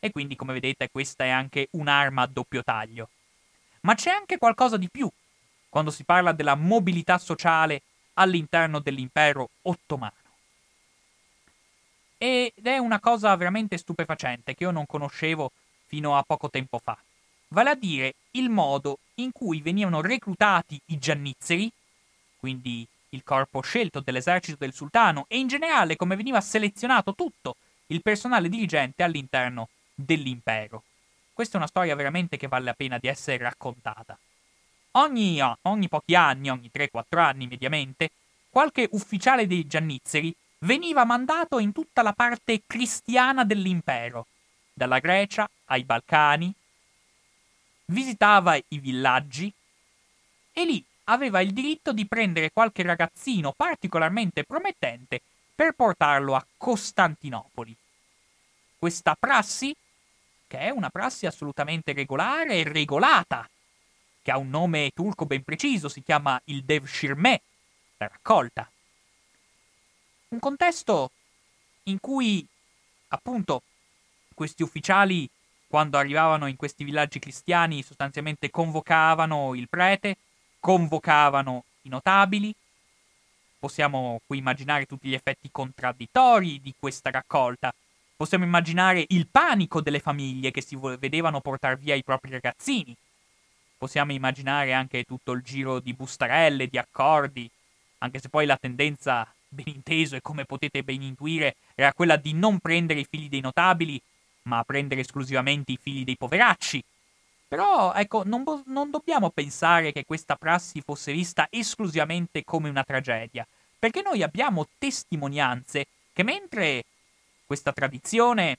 [0.00, 3.08] E quindi, come vedete, questa è anche un'arma a doppio taglio.
[3.82, 5.08] Ma c'è anche qualcosa di più
[5.68, 7.82] quando si parla della mobilità sociale
[8.14, 10.12] all'interno dell'impero ottomano.
[12.18, 15.50] Ed è una cosa veramente stupefacente che io non conoscevo
[15.86, 16.96] fino a poco tempo fa.
[17.54, 21.70] Vale a dire il modo in cui venivano reclutati i giannizzeri,
[22.36, 27.54] quindi il corpo scelto dell'esercito del sultano e in generale come veniva selezionato tutto
[27.86, 30.82] il personale dirigente all'interno dell'impero.
[31.32, 34.18] Questa è una storia veramente che vale la pena di essere raccontata.
[34.96, 38.10] Ogni, ogni pochi anni, ogni 3-4 anni mediamente,
[38.50, 44.26] qualche ufficiale dei giannizzeri veniva mandato in tutta la parte cristiana dell'impero,
[44.72, 46.52] dalla Grecia ai Balcani,
[47.86, 49.52] visitava i villaggi
[50.52, 55.20] e lì aveva il diritto di prendere qualche ragazzino particolarmente promettente
[55.54, 57.76] per portarlo a Costantinopoli.
[58.78, 59.74] Questa prassi,
[60.46, 63.48] che è una prassi assolutamente regolare e regolata,
[64.22, 67.42] che ha un nome turco ben preciso, si chiama il Devshirme,
[67.98, 68.68] la raccolta.
[70.28, 71.10] Un contesto
[71.84, 72.46] in cui,
[73.08, 73.62] appunto,
[74.34, 75.28] questi ufficiali,
[75.74, 80.18] quando arrivavano in questi villaggi cristiani, sostanzialmente convocavano il prete,
[80.60, 82.54] convocavano i notabili.
[83.58, 87.74] Possiamo qui immaginare tutti gli effetti contraddittori di questa raccolta.
[88.14, 92.94] Possiamo immaginare il panico delle famiglie che si vedevano portare via i propri ragazzini.
[93.76, 97.50] Possiamo immaginare anche tutto il giro di bustarelle, di accordi,
[97.98, 102.32] anche se poi la tendenza, ben inteso e come potete ben intuire, era quella di
[102.32, 104.00] non prendere i figli dei notabili,
[104.44, 106.82] ma prendere esclusivamente i figli dei poveracci,
[107.46, 113.46] però, ecco, non, non dobbiamo pensare che questa prassi fosse vista esclusivamente come una tragedia,
[113.78, 116.84] perché noi abbiamo testimonianze che mentre
[117.46, 118.58] questa tradizione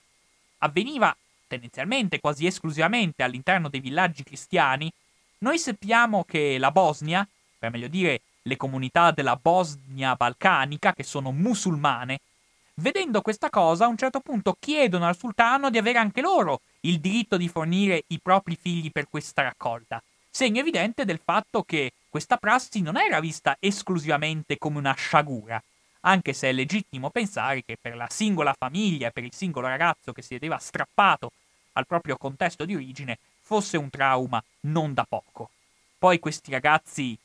[0.58, 1.14] avveniva
[1.46, 4.90] tendenzialmente quasi esclusivamente all'interno dei villaggi cristiani,
[5.38, 7.26] noi sappiamo che la Bosnia,
[7.58, 12.20] per meglio dire le comunità della Bosnia balcanica, che sono musulmane,
[12.78, 17.00] vedendo questa cosa a un certo punto chiedono al sultano di avere anche loro il
[17.00, 22.36] diritto di fornire i propri figli per questa raccolta, segno evidente del fatto che questa
[22.36, 25.62] prassi non era vista esclusivamente come una sciagura,
[26.00, 30.22] anche se è legittimo pensare che per la singola famiglia, per il singolo ragazzo che
[30.22, 31.32] si vedeva strappato
[31.72, 35.50] al proprio contesto di origine, fosse un trauma non da poco.
[35.98, 37.16] Poi questi ragazzi,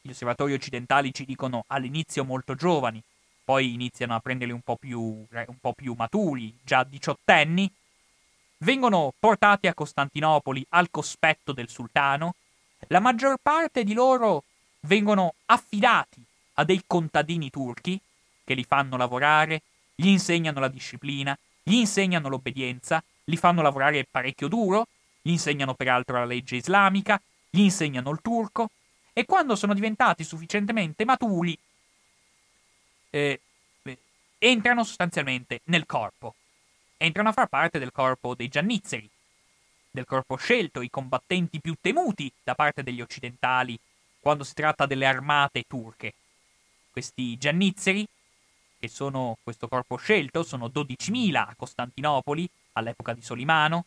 [0.00, 3.02] gli osservatori occidentali ci dicono all'inizio molto giovani,
[3.44, 7.70] poi iniziano a prenderli un po' più, un po più maturi, già diciottenni,
[8.58, 12.34] vengono portati a Costantinopoli al cospetto del sultano,
[12.88, 14.44] la maggior parte di loro
[14.80, 16.22] vengono affidati
[16.54, 18.00] a dei contadini turchi
[18.44, 19.62] che li fanno lavorare,
[19.94, 24.86] gli insegnano la disciplina, gli insegnano l'obbedienza, li fanno lavorare parecchio duro,
[25.20, 28.70] gli insegnano peraltro la legge islamica, gli insegnano il turco
[29.12, 31.56] e quando sono diventati sufficientemente maturi
[33.14, 33.40] eh,
[34.38, 36.34] entrano sostanzialmente nel corpo
[36.96, 39.08] entrano a far parte del corpo dei giannizzeri,
[39.90, 43.78] del corpo scelto, i combattenti più temuti da parte degli occidentali
[44.18, 46.14] quando si tratta delle armate turche.
[46.90, 48.06] Questi giannizzeri,
[48.78, 53.84] che sono questo corpo scelto, sono 12.000 a Costantinopoli all'epoca di Solimano,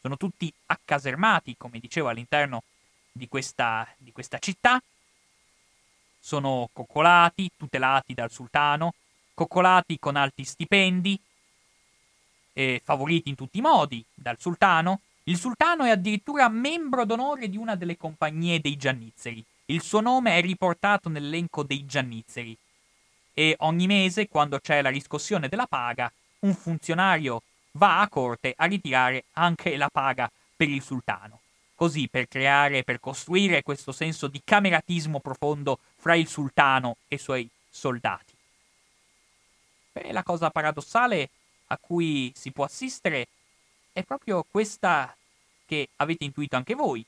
[0.00, 2.62] sono tutti accasermati, come dicevo, all'interno
[3.12, 4.80] di questa, di questa città,
[6.26, 8.94] sono coccolati, tutelati dal sultano,
[9.32, 11.16] coccolati con alti stipendi,
[12.52, 15.02] eh, favoriti in tutti i modi dal sultano.
[15.24, 19.44] Il sultano è addirittura membro d'onore di una delle compagnie dei Giannizzeri.
[19.66, 22.58] Il suo nome è riportato nell'elenco dei Giannizzeri.
[23.32, 28.64] E ogni mese, quando c'è la riscossione della paga, un funzionario va a corte a
[28.64, 31.38] ritirare anche la paga per il sultano.
[31.76, 37.18] Così per creare, per costruire questo senso di cameratismo profondo fra il sultano e i
[37.18, 38.32] suoi soldati.
[39.92, 41.28] Beh, la cosa paradossale
[41.66, 43.28] a cui si può assistere
[43.92, 45.14] è proprio questa
[45.66, 47.04] che avete intuito anche voi,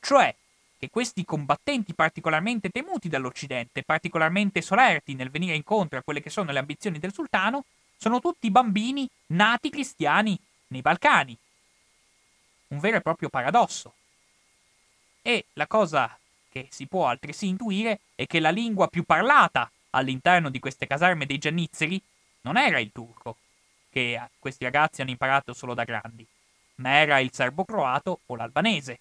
[0.00, 0.34] cioè
[0.78, 6.52] che questi combattenti particolarmente temuti dall'Occidente, particolarmente solerti nel venire incontro a quelle che sono
[6.52, 7.64] le ambizioni del sultano,
[7.96, 10.38] sono tutti bambini nati cristiani
[10.68, 11.34] nei Balcani.
[12.68, 13.94] Un vero e proprio paradosso.
[15.22, 16.18] E la cosa
[16.50, 21.26] che si può altresì intuire è che la lingua più parlata all'interno di queste caserme
[21.26, 22.00] dei giannizzeri
[22.42, 23.36] non era il turco,
[23.88, 26.26] che questi ragazzi hanno imparato solo da grandi,
[26.76, 28.98] ma era il serbo-croato o l'albanese.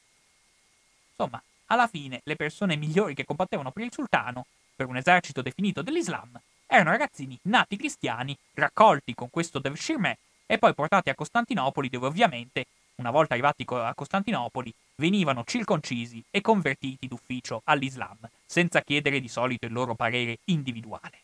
[1.09, 4.45] Insomma, alla fine le persone migliori che combattevano per il sultano,
[4.75, 10.73] per un esercito definito dell'Islam, erano ragazzini nati cristiani, raccolti con questo Devshirme e poi
[10.73, 12.65] portati a Costantinopoli dove ovviamente,
[12.95, 19.65] una volta arrivati a Costantinopoli, venivano circoncisi e convertiti d'ufficio all'Islam, senza chiedere di solito
[19.65, 21.19] il loro parere individuale.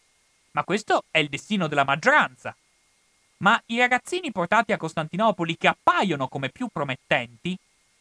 [0.51, 2.55] Ma questo è il destino della maggioranza,
[3.37, 7.55] ma i ragazzini portati a Costantinopoli che appaiono come più promettenti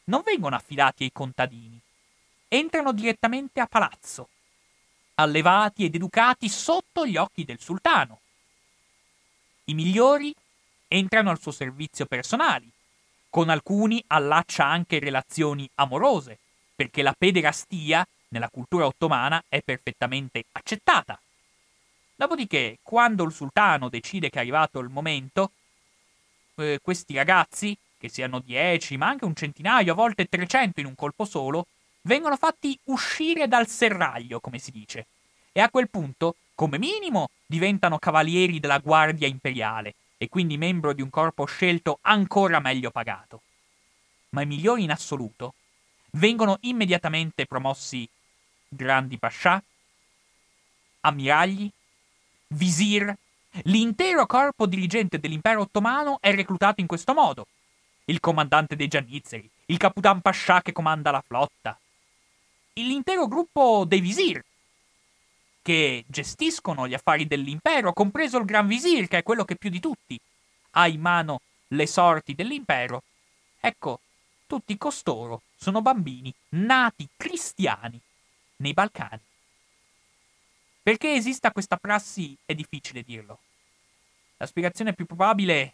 [0.05, 1.79] non vengono affidati ai contadini.
[2.49, 4.31] Entrano direttamente a palazzo,
[5.16, 8.20] allevati ed educati sotto gli occhi del sultano.
[9.64, 10.35] I migliori
[10.89, 12.70] entrano al suo servizio personali,
[13.29, 16.39] con alcuni allaccia anche relazioni amorose,
[16.74, 21.18] perché la pederastia nella cultura ottomana è perfettamente accettata.
[22.14, 25.51] Dopodiché, quando il sultano decide che è arrivato il momento,
[26.57, 30.95] eh, questi ragazzi che siano 10, ma anche un centinaio, a volte 300 in un
[30.95, 31.66] colpo solo,
[32.03, 35.07] vengono fatti uscire dal serraglio, come si dice.
[35.53, 41.02] E a quel punto, come minimo, diventano cavalieri della Guardia Imperiale e quindi membro di
[41.02, 43.42] un corpo scelto ancora meglio pagato.
[44.30, 45.54] Ma i migliori in assoluto
[46.12, 48.08] vengono immediatamente promossi
[48.68, 49.62] grandi pascià,
[51.00, 51.70] ammiragli,
[52.48, 53.14] visir.
[53.62, 57.46] L'intero corpo dirigente dell'impero ottomano è reclutato in questo modo.
[58.04, 61.78] Il comandante dei Giannizzeri, il capitan pascià che comanda la flotta,
[62.74, 64.44] l'intero gruppo dei visir,
[65.66, 69.80] che gestiscono gli affari dell'impero, compreso il Gran Visir, che è quello che più di
[69.80, 70.16] tutti
[70.70, 71.40] ha in mano
[71.70, 73.02] le sorti dell'impero.
[73.58, 73.98] Ecco,
[74.46, 78.00] tutti costoro sono bambini nati cristiani
[78.58, 79.18] nei Balcani.
[80.84, 83.40] Perché esista questa prassi è difficile dirlo.
[84.36, 85.72] La spiegazione più probabile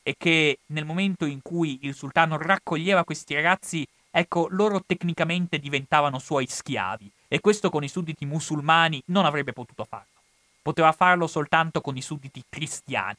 [0.00, 6.18] è che nel momento in cui il sultano raccoglieva questi ragazzi, ecco, loro tecnicamente diventavano
[6.18, 10.06] suoi schiavi e questo con i sudditi musulmani non avrebbe potuto farlo.
[10.62, 13.16] Poteva farlo soltanto con i sudditi cristiani.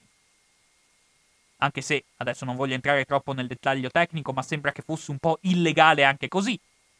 [1.58, 5.18] Anche se adesso non voglio entrare troppo nel dettaglio tecnico, ma sembra che fosse un
[5.18, 6.58] po' illegale anche così,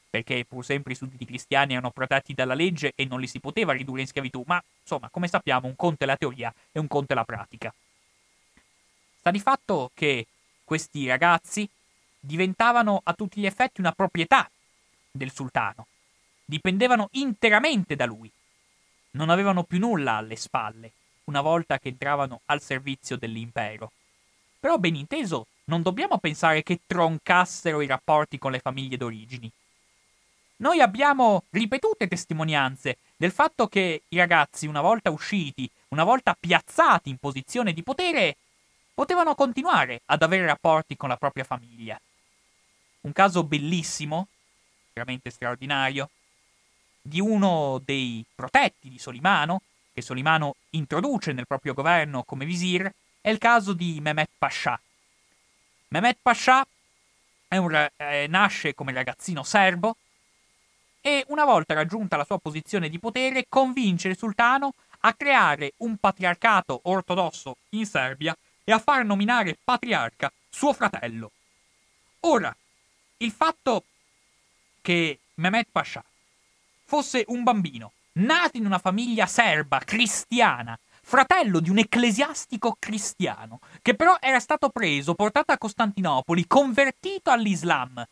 [0.10, 3.74] perché pur sempre i sudditi cristiani erano protetti dalla legge e non li si poteva
[3.74, 7.14] ridurre in schiavitù, ma insomma, come sappiamo, un conto è la teoria e un conto
[7.14, 7.74] è la pratica.
[9.20, 10.26] Sta di fatto che
[10.64, 11.70] questi ragazzi
[12.20, 14.50] diventavano a tutti gli effetti una proprietà
[15.12, 15.88] del sultano,
[16.44, 18.32] dipendevano interamente da lui,
[19.12, 20.92] non avevano più nulla alle spalle
[21.26, 23.92] una volta che entravano al servizio dell'impero.
[24.60, 29.50] Però ben inteso, non dobbiamo pensare che troncassero i rapporti con le famiglie d'origini.
[30.58, 37.10] Noi abbiamo ripetute testimonianze del fatto che i ragazzi, una volta usciti, una volta piazzati
[37.10, 38.36] in posizione di potere,
[38.94, 42.00] potevano continuare ad avere rapporti con la propria famiglia.
[43.02, 44.28] Un caso bellissimo,
[44.94, 46.10] veramente straordinario,
[47.02, 49.62] di uno dei protetti di Solimano,
[49.94, 52.92] che Solimano introduce nel proprio governo come visir,
[53.22, 54.80] è il caso di Mehmet Pasha.
[55.90, 56.66] Mehmet Pasha
[57.50, 59.96] un, eh, nasce come ragazzino serbo,
[61.02, 65.98] e una volta raggiunta la sua posizione di potere convince il sultano a creare un
[65.98, 71.32] patriarcato ortodosso in Serbia e a far nominare patriarca suo fratello.
[72.22, 72.56] Ora,
[73.22, 73.84] il fatto
[74.82, 76.04] che Mehmet Pasha
[76.86, 83.96] fosse un bambino nato in una famiglia serba cristiana, fratello di un ecclesiastico cristiano, che
[83.96, 88.06] però era stato preso, portato a Costantinopoli, convertito all'Islam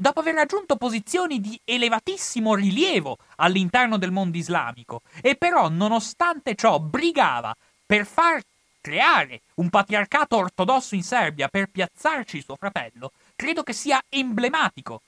[0.00, 6.78] dopo aver raggiunto posizioni di elevatissimo rilievo all'interno del mondo islamico, e però nonostante ciò
[6.78, 8.40] brigava per far
[8.80, 15.02] creare un patriarcato ortodosso in Serbia per piazzarci suo fratello, credo che sia emblematico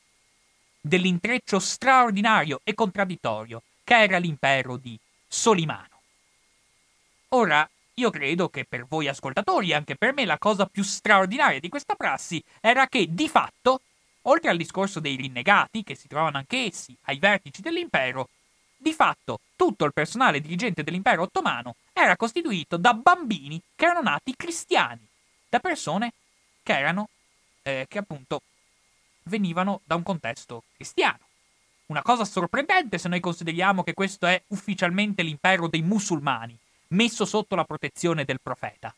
[0.81, 6.01] dell'intreccio straordinario e contraddittorio che era l'impero di Solimano.
[7.31, 11.68] Ora, io credo che per voi ascoltatori anche per me la cosa più straordinaria di
[11.68, 13.83] questa prassi era che di fatto
[14.24, 18.28] Oltre al discorso dei rinnegati, che si trovano anch'essi ai vertici dell'impero,
[18.76, 24.35] di fatto tutto il personale dirigente dell'impero ottomano era costituito da bambini che erano nati
[24.37, 25.07] cristiani,
[25.49, 26.12] da persone
[26.62, 27.09] che erano,
[27.62, 28.42] eh, che appunto
[29.24, 31.18] venivano da un contesto cristiano.
[31.86, 36.56] Una cosa sorprendente se noi consideriamo che questo è ufficialmente l'impero dei musulmani,
[36.88, 38.94] messo sotto la protezione del profeta.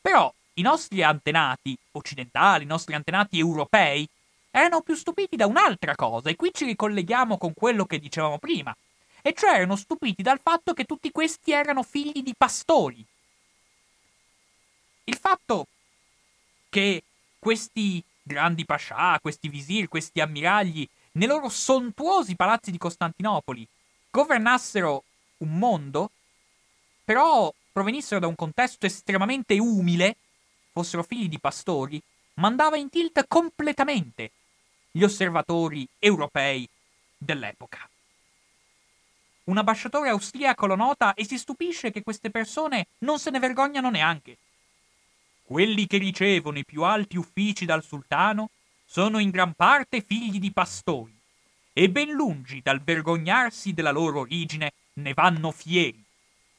[0.00, 4.06] Però i nostri antenati occidentali, i nostri antenati europei,
[4.50, 8.76] erano più stupiti da un'altra cosa, e qui ci ricolleghiamo con quello che dicevamo prima,
[9.22, 13.04] e cioè erano stupiti dal fatto che tutti questi erano figli di pastori.
[15.04, 15.66] Il fatto
[16.68, 17.02] che
[17.44, 23.68] questi grandi pascià, questi visir, questi ammiragli, nei loro sontuosi palazzi di Costantinopoli,
[24.10, 25.04] governassero
[25.38, 26.10] un mondo,
[27.04, 30.16] però provenissero da un contesto estremamente umile,
[30.72, 32.00] fossero figli di pastori,
[32.36, 34.30] mandava in tilt completamente
[34.90, 36.66] gli osservatori europei
[37.18, 37.86] dell'epoca.
[39.44, 43.90] Un ambasciatore austriaco lo nota e si stupisce che queste persone non se ne vergognano
[43.90, 44.38] neanche.
[45.46, 48.48] Quelli che ricevono i più alti uffici dal sultano
[48.82, 51.14] sono in gran parte figli di pastori
[51.70, 56.02] e ben lungi dal vergognarsi della loro origine ne vanno fieri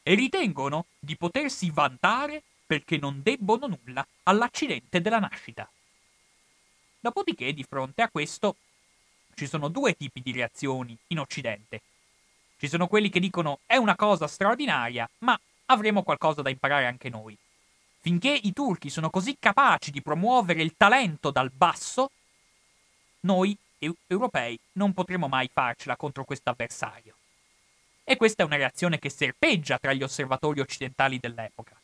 [0.04, 5.68] e ritengono di potersi vantare perché non debbono nulla all'accidente della nascita.
[7.00, 8.56] Dopodiché, di fronte a questo,
[9.34, 11.80] ci sono due tipi di reazioni in Occidente.
[12.56, 17.08] Ci sono quelli che dicono è una cosa straordinaria, ma avremo qualcosa da imparare anche
[17.08, 17.36] noi.
[18.06, 22.12] Finché i turchi sono così capaci di promuovere il talento dal basso,
[23.22, 23.58] noi
[24.06, 27.16] europei non potremo mai farcela contro questo avversario.
[28.04, 31.74] E questa è una reazione che serpeggia tra gli osservatori occidentali dell'epoca.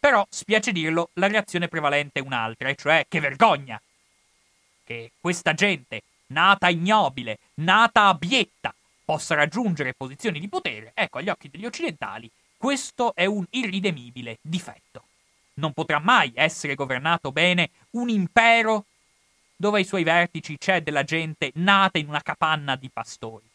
[0.00, 3.78] Però, spiace dirlo, la reazione prevalente è un'altra, e cioè che vergogna!
[4.82, 8.74] Che questa gente, nata ignobile, nata abietta,
[9.04, 15.02] possa raggiungere posizioni di potere, ecco, agli occhi degli occidentali, questo è un irridemibile difetto.
[15.58, 18.84] Non potrà mai essere governato bene un impero
[19.56, 23.48] dove ai suoi vertici c'è della gente nata in una capanna di pastori.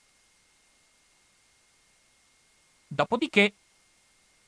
[2.88, 3.54] Dopodiché,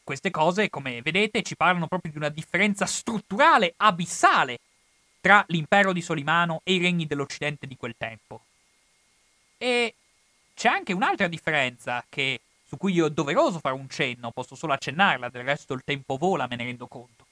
[0.04, 4.60] queste cose, come vedete, ci parlano proprio di una differenza strutturale, abissale,
[5.22, 8.42] tra l'impero di Solimano e i regni dell'Occidente di quel tempo.
[9.58, 9.94] E
[10.56, 14.74] c'è anche un'altra differenza che, su cui io è doveroso fare un cenno, posso solo
[14.74, 17.23] accennarla, del resto il tempo vola, me ne rendo conto.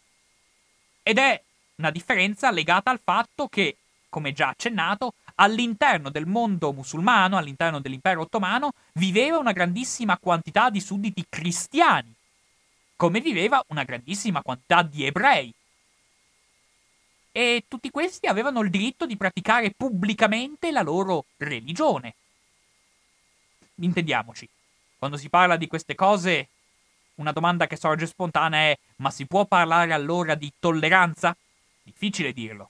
[1.03, 1.41] Ed è
[1.75, 3.77] una differenza legata al fatto che,
[4.09, 10.79] come già accennato, all'interno del mondo musulmano, all'interno dell'impero ottomano, viveva una grandissima quantità di
[10.79, 12.13] sudditi cristiani,
[12.95, 15.51] come viveva una grandissima quantità di ebrei.
[17.31, 22.15] E tutti questi avevano il diritto di praticare pubblicamente la loro religione.
[23.75, 24.47] Intendiamoci,
[24.99, 26.49] quando si parla di queste cose,
[27.15, 31.35] una domanda che sorge spontanea è: ma si può parlare allora di tolleranza?
[31.83, 32.69] Difficile dirlo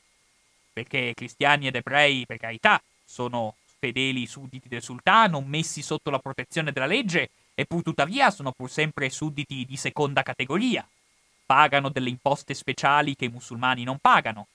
[0.73, 6.71] perché cristiani ed ebrei, per carità, sono fedeli sudditi del sultano, messi sotto la protezione
[6.71, 10.87] della legge, e pur tuttavia sono pur sempre sudditi di seconda categoria.
[11.45, 14.47] Pagano delle imposte speciali che i musulmani non pagano.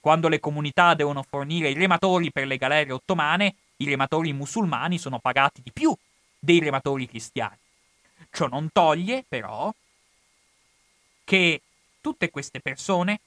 [0.00, 5.18] Quando le comunità devono fornire i rematori per le galere ottomane, i rematori musulmani sono
[5.18, 5.96] pagati di più
[6.38, 7.56] dei rematori cristiani.
[8.34, 9.72] Ciò non toglie, però,
[11.22, 11.62] che
[12.00, 13.20] tutte queste persone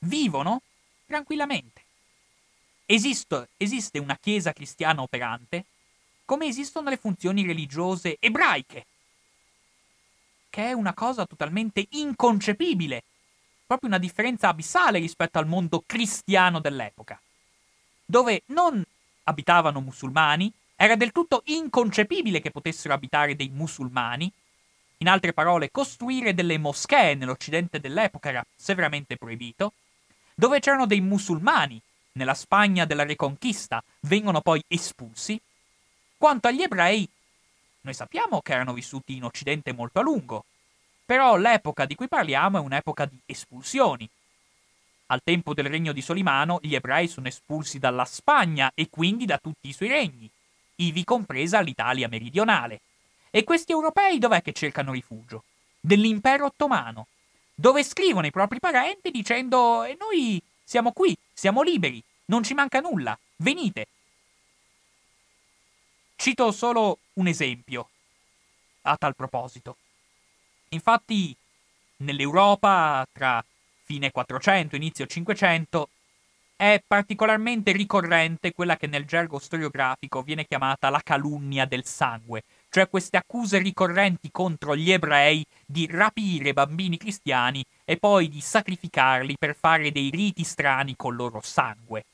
[0.00, 0.62] vivono
[1.06, 1.82] tranquillamente.
[2.84, 5.64] Esiste, esiste una chiesa cristiana operante,
[6.24, 8.86] come esistono le funzioni religiose ebraiche,
[10.50, 13.04] che è una cosa totalmente inconcepibile,
[13.64, 17.20] proprio una differenza abissale rispetto al mondo cristiano dell'epoca,
[18.04, 18.84] dove non
[19.22, 24.32] abitavano musulmani, era del tutto inconcepibile che potessero abitare dei musulmani,
[24.98, 29.72] in altre parole, costruire delle moschee nell'Occidente dell'epoca era severamente proibito,
[30.34, 31.80] dove c'erano dei musulmani,
[32.12, 35.40] nella Spagna della Reconquista, vengono poi espulsi.
[36.16, 37.08] Quanto agli ebrei,
[37.82, 40.44] noi sappiamo che erano vissuti in Occidente molto a lungo,
[41.06, 44.08] però l'epoca di cui parliamo è un'epoca di espulsioni.
[45.06, 49.38] Al tempo del regno di Solimano gli ebrei sono espulsi dalla Spagna e quindi da
[49.38, 50.28] tutti i suoi regni,
[50.76, 52.80] ivi compresa l'Italia meridionale.
[53.30, 55.44] E questi europei dov'è che cercano rifugio?
[55.80, 57.06] Dell'impero ottomano,
[57.54, 62.80] dove scrivono i propri parenti dicendo e noi siamo qui, siamo liberi, non ci manca
[62.80, 63.86] nulla, venite.
[66.16, 67.88] Cito solo un esempio
[68.82, 69.76] a tal proposito.
[70.70, 71.34] Infatti,
[71.98, 73.44] nell'Europa tra
[73.84, 75.88] fine 400 e inizio 500
[76.56, 82.88] è particolarmente ricorrente quella che nel gergo storiografico viene chiamata la calunnia del sangue, cioè
[82.88, 89.56] queste accuse ricorrenti contro gli ebrei di rapire bambini cristiani e poi di sacrificarli per
[89.56, 92.04] fare dei riti strani col loro sangue.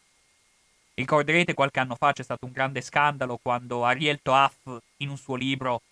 [0.95, 5.35] Ricorderete qualche anno fa c'è stato un grande scandalo quando Ariel Toaf, in un suo
[5.35, 5.83] libro,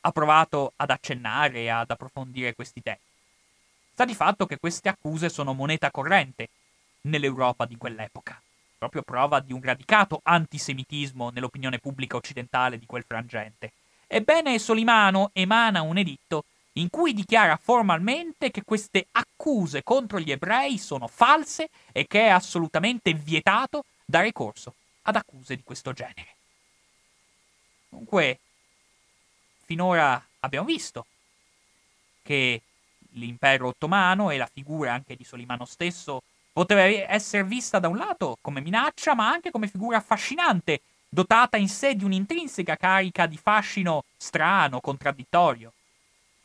[0.00, 2.98] ha provato ad accennare e ad approfondire questi temi.
[3.92, 6.48] Sta di fatto che queste accuse sono moneta corrente
[7.02, 8.40] nell'Europa di quell'epoca,
[8.78, 13.72] proprio prova di un radicato antisemitismo nell'opinione pubblica occidentale di quel frangente.
[14.12, 16.42] Ebbene, Solimano emana un editto
[16.72, 22.28] in cui dichiara formalmente che queste accuse contro gli ebrei sono false e che è
[22.28, 26.34] assolutamente vietato dare corso ad accuse di questo genere.
[27.88, 28.40] Dunque,
[29.64, 31.06] finora abbiamo visto
[32.22, 32.62] che
[33.10, 38.38] l'impero ottomano e la figura anche di Solimano stesso poteva essere vista da un lato
[38.40, 40.80] come minaccia, ma anche come figura affascinante
[41.12, 45.72] dotata in sé di un'intrinseca carica di fascino strano, contraddittorio.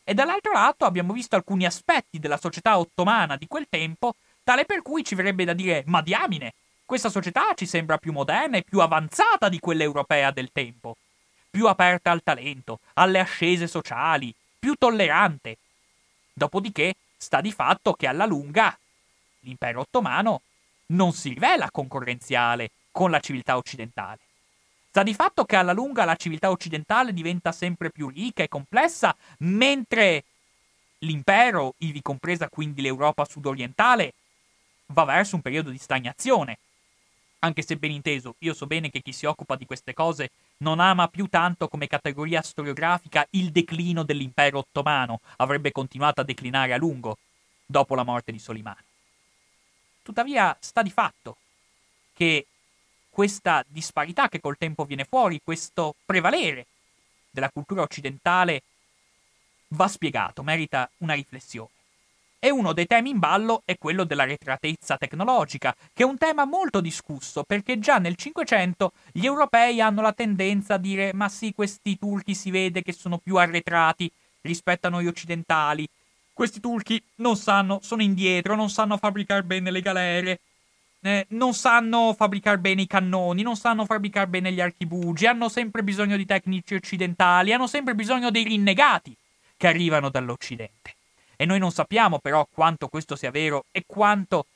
[0.02, 4.82] E dall'altro lato abbiamo visto alcuni aspetti della società ottomana di quel tempo, tale per
[4.82, 6.52] cui ci verrebbe da dire, ma diamine,
[6.84, 10.96] questa società ci sembra più moderna e più avanzata di quella europea del tempo,
[11.50, 15.58] più aperta al talento, alle ascese sociali, più tollerante.
[16.32, 18.76] Dopodiché sta di fatto che alla lunga
[19.40, 20.42] l'impero ottomano
[20.88, 24.18] non si rivela concorrenziale con la civiltà occidentale.
[24.96, 29.14] Sta di fatto che alla lunga la civiltà occidentale diventa sempre più ricca e complessa,
[29.40, 30.24] mentre
[31.00, 34.14] l'impero, ivi compresa quindi l'Europa sudorientale,
[34.86, 36.56] va verso un periodo di stagnazione.
[37.40, 40.80] Anche se ben inteso, io so bene che chi si occupa di queste cose non
[40.80, 46.78] ama più tanto come categoria storiografica il declino dell'impero ottomano, avrebbe continuato a declinare a
[46.78, 47.18] lungo
[47.66, 48.80] dopo la morte di Solimano.
[50.02, 51.36] Tuttavia sta di fatto
[52.14, 52.46] che
[53.16, 56.66] questa disparità che col tempo viene fuori, questo prevalere
[57.30, 58.60] della cultura occidentale
[59.68, 61.70] va spiegato, merita una riflessione.
[62.38, 66.44] E uno dei temi in ballo è quello della retratezza tecnologica, che è un tema
[66.44, 71.54] molto discusso perché già nel Cinquecento gli europei hanno la tendenza a dire ma sì,
[71.54, 74.12] questi turchi si vede che sono più arretrati
[74.42, 75.88] rispetto a noi occidentali,
[76.34, 80.40] questi turchi non sanno, sono indietro, non sanno fabbricare bene le galere,
[81.06, 85.84] eh, non sanno fabbricare bene i cannoni, non sanno fabbricare bene gli archibugi, hanno sempre
[85.84, 89.16] bisogno di tecnici occidentali, hanno sempre bisogno dei rinnegati
[89.56, 90.94] che arrivano dall'Occidente.
[91.36, 94.46] E noi non sappiamo però quanto questo sia vero e quanto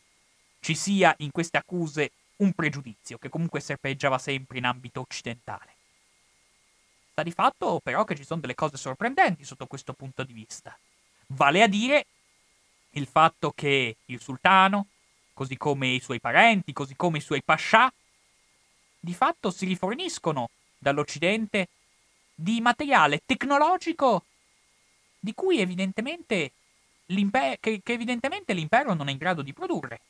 [0.60, 5.74] ci sia in queste accuse un pregiudizio che comunque serpeggiava sempre in ambito occidentale.
[7.12, 10.77] Sta di fatto però che ci sono delle cose sorprendenti sotto questo punto di vista.
[11.28, 12.06] Vale a dire
[12.93, 14.86] il fatto che il sultano,
[15.41, 17.91] così come i suoi parenti, così come i suoi pascià,
[19.01, 21.69] di fatto si riforniscono dall'Occidente
[22.35, 24.25] di materiale tecnologico
[25.19, 26.53] di cui evidentemente
[27.59, 30.01] che, che evidentemente l'impero non è in grado di produrre.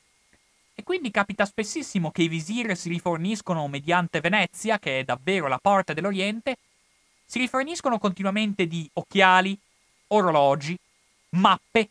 [0.75, 5.59] E quindi capita spessissimo che i visir si riforniscono mediante Venezia, che è davvero la
[5.59, 6.57] porta dell'Oriente,
[7.25, 9.57] si riforniscono continuamente di occhiali,
[10.09, 10.77] orologi,
[11.37, 11.89] mappe,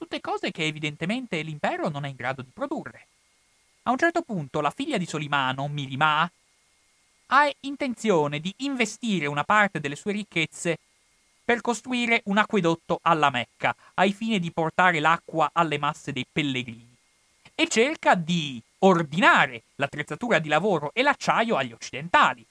[0.00, 3.06] tutte cose che evidentemente l'impero non è in grado di produrre.
[3.82, 6.30] A un certo punto la figlia di Solimano, Mirima,
[7.32, 10.78] ha intenzione di investire una parte delle sue ricchezze
[11.44, 16.96] per costruire un acquedotto alla Mecca, ai fini di portare l'acqua alle masse dei pellegrini,
[17.54, 22.44] e cerca di ordinare l'attrezzatura di lavoro e l'acciaio agli occidentali.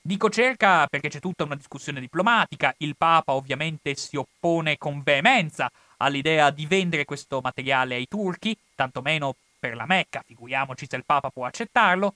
[0.00, 5.70] Dico cerca perché c'è tutta una discussione diplomatica, il Papa ovviamente si oppone con veemenza
[5.98, 11.30] all'idea di vendere questo materiale ai turchi, tantomeno per la Mecca, figuriamoci se il Papa
[11.30, 12.14] può accettarlo,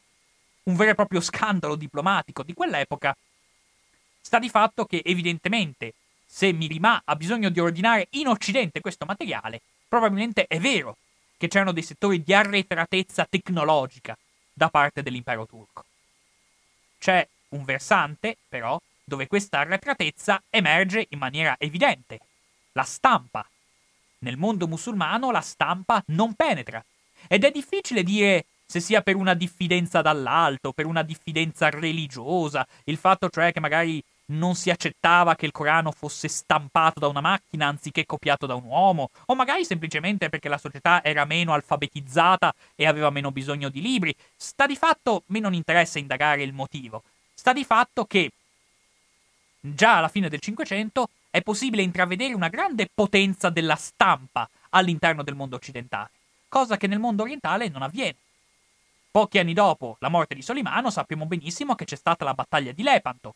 [0.64, 3.16] un vero e proprio scandalo diplomatico di quell'epoca
[4.28, 5.94] Sta di fatto che evidentemente
[6.26, 10.98] se Mirima ha bisogno di ordinare in Occidente questo materiale, probabilmente è vero
[11.38, 14.14] che c'erano dei settori di arretratezza tecnologica
[14.52, 15.82] da parte dell'impero turco.
[16.98, 22.18] C'è un versante, però, dove questa arretratezza emerge in maniera evidente,
[22.72, 23.48] la stampa.
[24.20, 26.84] Nel mondo musulmano la stampa non penetra
[27.26, 32.98] ed è difficile dire se sia per una diffidenza dall'alto, per una diffidenza religiosa, il
[32.98, 37.66] fatto cioè che magari non si accettava che il Corano fosse stampato da una macchina
[37.66, 42.86] anziché copiato da un uomo, o magari semplicemente perché la società era meno alfabetizzata e
[42.86, 44.14] aveva meno bisogno di libri.
[44.36, 48.30] Sta di fatto, me non interessa indagare il motivo, sta di fatto che
[49.60, 51.08] già alla fine del Cinquecento
[51.38, 56.10] è possibile intravedere una grande potenza della stampa all'interno del mondo occidentale,
[56.48, 58.16] cosa che nel mondo orientale non avviene.
[59.10, 62.82] Pochi anni dopo la morte di Solimano sappiamo benissimo che c'è stata la battaglia di
[62.82, 63.34] Lepanto,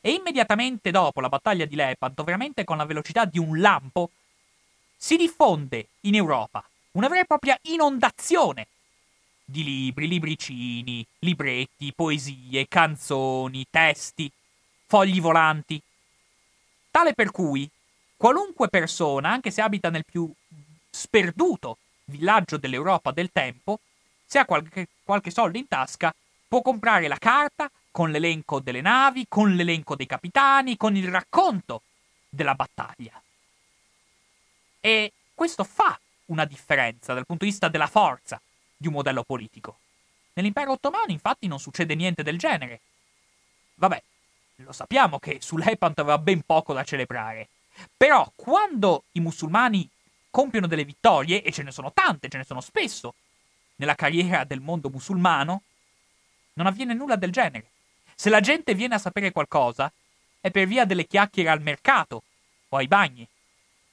[0.00, 4.10] e immediatamente dopo la battaglia di Lepanto, veramente con la velocità di un lampo,
[4.96, 8.66] si diffonde in Europa una vera e propria inondazione
[9.44, 14.30] di libri, libricini, libretti, poesie, canzoni, testi,
[14.86, 15.80] fogli volanti.
[16.96, 17.70] Tale per cui
[18.16, 20.32] qualunque persona, anche se abita nel più
[20.88, 23.80] sperduto villaggio dell'Europa del tempo,
[24.24, 26.14] se ha qualche, qualche soldo in tasca,
[26.48, 31.82] può comprare la carta con l'elenco delle navi, con l'elenco dei capitani, con il racconto
[32.30, 33.22] della battaglia.
[34.80, 38.40] E questo fa una differenza dal punto di vista della forza
[38.74, 39.80] di un modello politico.
[40.32, 42.80] Nell'impero ottomano infatti non succede niente del genere.
[43.74, 44.02] Vabbè,
[44.62, 47.48] lo sappiamo che sull'Epanto aveva ben poco da celebrare.
[47.96, 49.88] Però quando i musulmani
[50.30, 53.14] compiono delle vittorie, e ce ne sono tante, ce ne sono spesso,
[53.76, 55.62] nella carriera del mondo musulmano,
[56.54, 57.70] non avviene nulla del genere.
[58.14, 59.92] Se la gente viene a sapere qualcosa,
[60.40, 62.22] è per via delle chiacchiere al mercato
[62.70, 63.26] o ai bagni.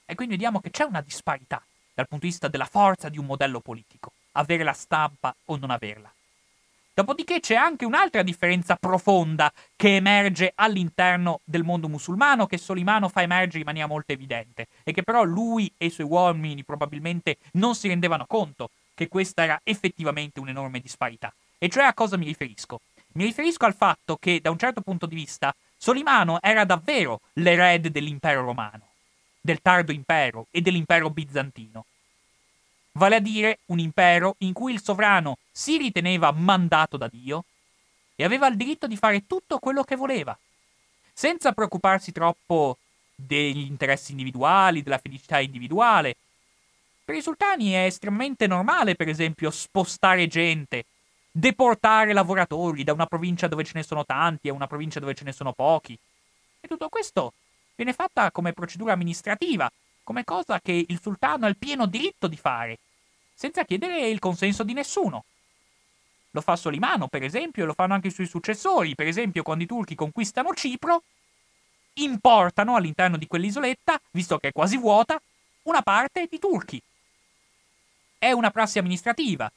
[0.06, 1.62] E quindi vediamo che c'è una disparità
[1.92, 5.70] dal punto di vista della forza di un modello politico, avere la stampa o non
[5.70, 6.12] averla.
[6.94, 13.22] Dopodiché c'è anche un'altra differenza profonda che emerge all'interno del mondo musulmano, che Solimano fa
[13.22, 17.74] emergere in maniera molto evidente, e che però lui e i suoi uomini probabilmente non
[17.74, 21.34] si rendevano conto che questa era effettivamente un'enorme disparità.
[21.58, 22.80] E cioè a cosa mi riferisco?
[23.14, 27.90] Mi riferisco al fatto che, da un certo punto di vista, Solimano era davvero l'erede
[27.90, 28.92] dell'impero romano.
[29.44, 31.84] del tardo impero e dell'impero bizantino.
[32.92, 37.44] Vale a dire un impero in cui il sovrano si riteneva mandato da Dio
[38.16, 40.36] e aveva il diritto di fare tutto quello che voleva,
[41.12, 42.78] senza preoccuparsi troppo
[43.14, 46.16] degli interessi individuali, della felicità individuale.
[47.04, 50.86] Per i sultani è estremamente normale, per esempio, spostare gente,
[51.30, 55.22] deportare lavoratori da una provincia dove ce ne sono tanti a una provincia dove ce
[55.22, 55.96] ne sono pochi.
[56.60, 57.32] E tutto questo
[57.76, 59.70] viene fatta come procedura amministrativa,
[60.02, 62.78] come cosa che il sultano ha il pieno diritto di fare,
[63.34, 65.24] senza chiedere il consenso di nessuno.
[66.34, 68.96] Lo fa Solimano, per esempio, e lo fanno anche i suoi successori.
[68.96, 71.04] Per esempio, quando i turchi conquistano Cipro,
[71.94, 75.20] importano all'interno di quell'isoletta, visto che è quasi vuota,
[75.62, 76.82] una parte di turchi.
[78.18, 79.50] È una prassi amministrativa,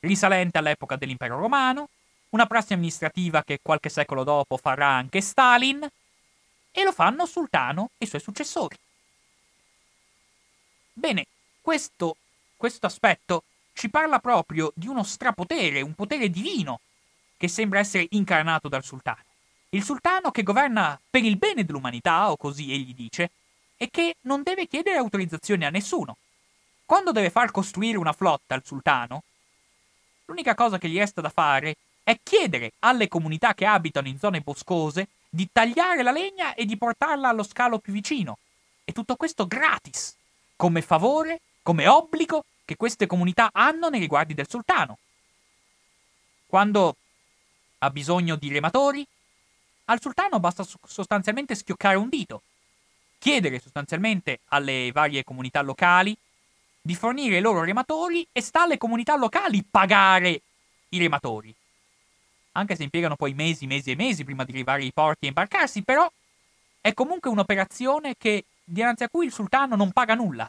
[0.00, 1.90] risalente all'epoca dell'impero romano,
[2.30, 5.86] una prassi amministrativa che qualche secolo dopo farà anche Stalin,
[6.72, 8.78] e lo fanno Sultano e i suoi successori.
[10.94, 11.26] Bene,
[11.60, 12.16] questo,
[12.56, 13.44] questo aspetto
[13.74, 16.80] ci parla proprio di uno strapotere, un potere divino,
[17.36, 19.22] che sembra essere incarnato dal sultano.
[19.70, 23.30] Il sultano che governa per il bene dell'umanità, o così egli dice,
[23.76, 26.16] e che non deve chiedere autorizzazione a nessuno.
[26.86, 29.24] Quando deve far costruire una flotta al sultano,
[30.26, 34.40] l'unica cosa che gli resta da fare è chiedere alle comunità che abitano in zone
[34.40, 38.38] boscose di tagliare la legna e di portarla allo scalo più vicino.
[38.84, 40.14] E tutto questo gratis,
[40.54, 44.98] come favore, come obbligo che queste comunità hanno nei riguardi del sultano.
[46.46, 46.96] Quando
[47.78, 49.06] ha bisogno di rematori,
[49.86, 52.42] al sultano basta sostanzialmente schioccare un dito,
[53.18, 56.16] chiedere sostanzialmente alle varie comunità locali
[56.80, 60.42] di fornire i loro rematori e sta alle comunità locali pagare
[60.90, 61.54] i rematori.
[62.52, 65.82] Anche se impiegano poi mesi, mesi e mesi prima di arrivare ai porti e imbarcarsi,
[65.82, 66.10] però
[66.80, 70.48] è comunque un'operazione che, dinanzi a cui il sultano non paga nulla.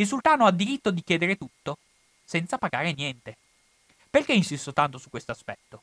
[0.00, 1.76] Il sultano ha diritto di chiedere tutto,
[2.24, 3.36] senza pagare niente.
[4.08, 5.82] Perché insisto tanto su questo aspetto?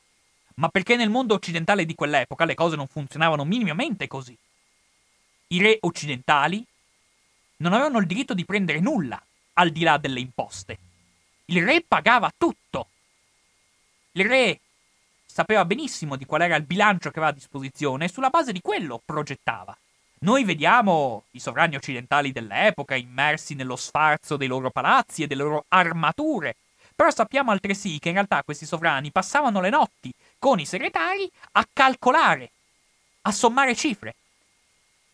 [0.54, 4.36] Ma perché nel mondo occidentale di quell'epoca le cose non funzionavano minimamente così.
[5.50, 6.66] I re occidentali
[7.58, 9.22] non avevano il diritto di prendere nulla
[9.52, 10.78] al di là delle imposte.
[11.44, 12.88] Il re pagava tutto.
[14.12, 14.58] Il re
[15.24, 18.60] sapeva benissimo di qual era il bilancio che aveva a disposizione e sulla base di
[18.60, 19.78] quello progettava.
[20.20, 25.64] Noi vediamo i sovrani occidentali dell'epoca immersi nello sfarzo dei loro palazzi e delle loro
[25.68, 26.56] armature,
[26.94, 31.66] però sappiamo altresì che in realtà questi sovrani passavano le notti con i segretari a
[31.72, 32.50] calcolare,
[33.22, 34.16] a sommare cifre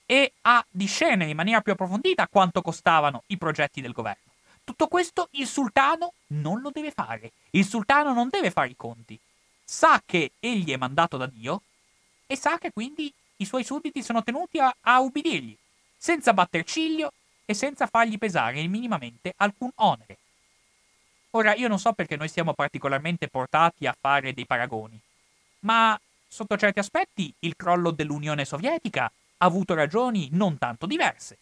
[0.07, 4.33] e a discernere in maniera più approfondita quanto costavano i progetti del governo.
[4.65, 7.33] Tutto questo il sultano non lo deve fare.
[7.51, 9.19] Il sultano non deve fare i conti.
[9.63, 11.61] Sa che egli è mandato da Dio
[12.27, 15.57] e sa che quindi i suoi sudditi sono tenuti a, a ubbidirgli,
[15.97, 17.13] senza batter ciglio
[17.45, 20.19] e senza fargli pesare minimamente alcun onere.
[21.31, 24.99] Ora, io non so perché noi siamo particolarmente portati a fare dei paragoni,
[25.61, 25.99] ma
[26.29, 29.13] sotto certi aspetti il crollo dell'Unione Sovietica ha
[29.47, 31.39] avuto ragioni non tanto diverse,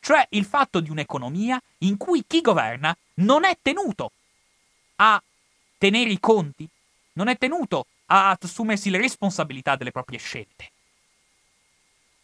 [0.00, 4.10] cioè il fatto di un'economia in cui chi governa non è tenuto
[4.96, 5.22] a
[5.78, 6.68] tenere i conti,
[7.12, 10.70] non è tenuto a assumersi le responsabilità delle proprie scelte.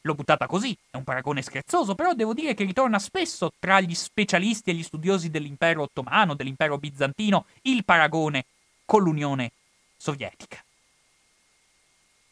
[0.04, 3.94] L'ho buttata così, è un paragone scherzoso, però devo dire che ritorna spesso tra gli
[3.94, 8.44] specialisti e gli studiosi dell'impero ottomano, dell'impero bizantino, il paragone
[8.84, 9.52] con l'Unione
[9.96, 10.62] Sovietica.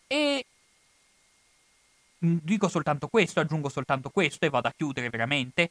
[0.09, 0.45] E
[2.19, 5.71] dico soltanto questo, aggiungo soltanto questo e vado a chiudere veramente.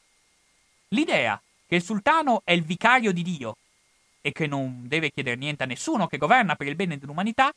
[0.89, 3.57] L'idea che il sultano è il vicario di Dio
[4.21, 7.53] e che non deve chiedere niente a nessuno, che governa per il bene dell'umanità,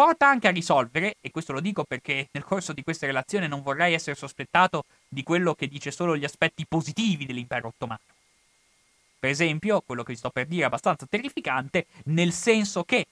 [0.00, 3.60] porta anche a risolvere, e questo lo dico perché nel corso di questa relazione non
[3.60, 8.00] vorrei essere sospettato di quello che dice solo gli aspetti positivi dell'impero ottomano.
[9.18, 13.04] Per esempio, quello che vi sto per dire è abbastanza terrificante, nel senso che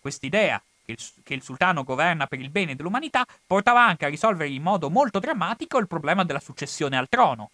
[0.00, 4.48] quest'idea che il, che il sultano governa per il bene dell'umanità portava anche a risolvere
[4.48, 7.50] in modo molto drammatico il problema della successione al trono.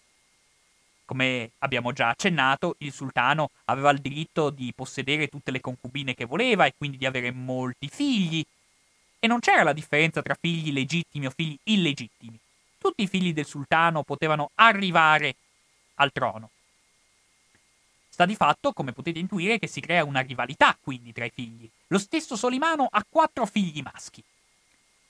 [1.09, 6.25] Come abbiamo già accennato, il sultano aveva il diritto di possedere tutte le concubine che
[6.25, 8.45] voleva e quindi di avere molti figli.
[9.17, 12.37] E non c'era la differenza tra figli legittimi o figli illegittimi.
[12.77, 15.33] Tutti i figli del sultano potevano arrivare
[15.95, 16.51] al trono.
[18.07, 21.67] Sta di fatto, come potete intuire, che si crea una rivalità quindi tra i figli.
[21.87, 24.23] Lo stesso Solimano ha quattro figli maschi.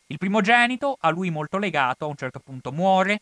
[0.08, 3.20] Il primogenito, a lui molto legato, a un certo punto muore,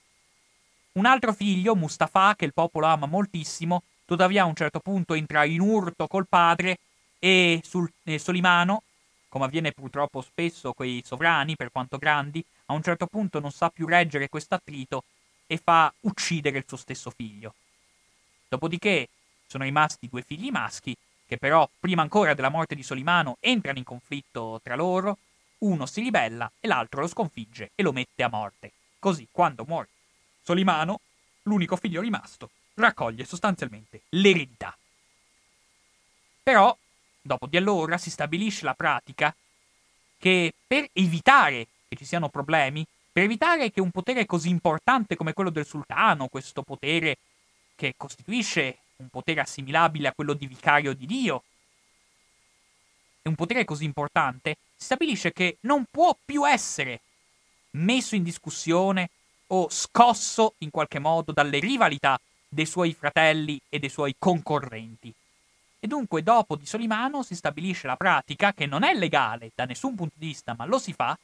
[0.98, 5.46] un altro figlio, Mustafa, che il popolo ama moltissimo, tuttavia a un certo punto entra
[5.46, 6.80] in urto col padre
[7.20, 8.82] e sul, eh, Solimano,
[9.30, 13.52] come avviene purtroppo spesso con i sovrani, per quanto grandi, a un certo punto non
[13.52, 15.04] sa più reggere questo attrito
[15.46, 17.54] e fa uccidere il suo stesso figlio.
[18.50, 19.08] Dopodiché
[19.46, 20.98] sono rimasti due figli maschi,
[21.28, 25.20] che però, prima ancora della morte di Solimano, entrano in conflitto tra loro,
[25.60, 28.72] uno si ribella e l'altro lo sconfigge e lo mette a morte.
[28.98, 29.90] Così, quando muore
[30.48, 31.02] Solimano,
[31.44, 34.78] l'unico figlio rimasto, raccoglie sostanzialmente l'eredità.
[36.42, 36.74] Però,
[37.22, 39.36] dopo di allora, si stabilisce la pratica
[40.18, 45.34] che per evitare che ci siano problemi, per evitare che un potere così importante come
[45.34, 47.18] quello del sultano, questo potere
[47.76, 51.44] che costituisce un potere assimilabile a quello di vicario di Dio,
[53.22, 57.02] e un potere così importante, si stabilisce che non può più essere
[57.72, 59.10] messo in discussione
[59.48, 65.14] o scosso in qualche modo dalle rivalità dei suoi fratelli e dei suoi concorrenti.
[65.80, 69.96] E dunque dopo di Solimano si stabilisce la pratica, che non è legale da nessun
[69.96, 71.18] punto di vista, ma lo si fa,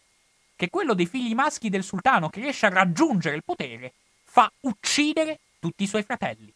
[0.55, 3.93] che quello dei figli maschi del sultano che riesce a raggiungere il potere
[4.23, 6.53] fa uccidere tutti i suoi fratelli.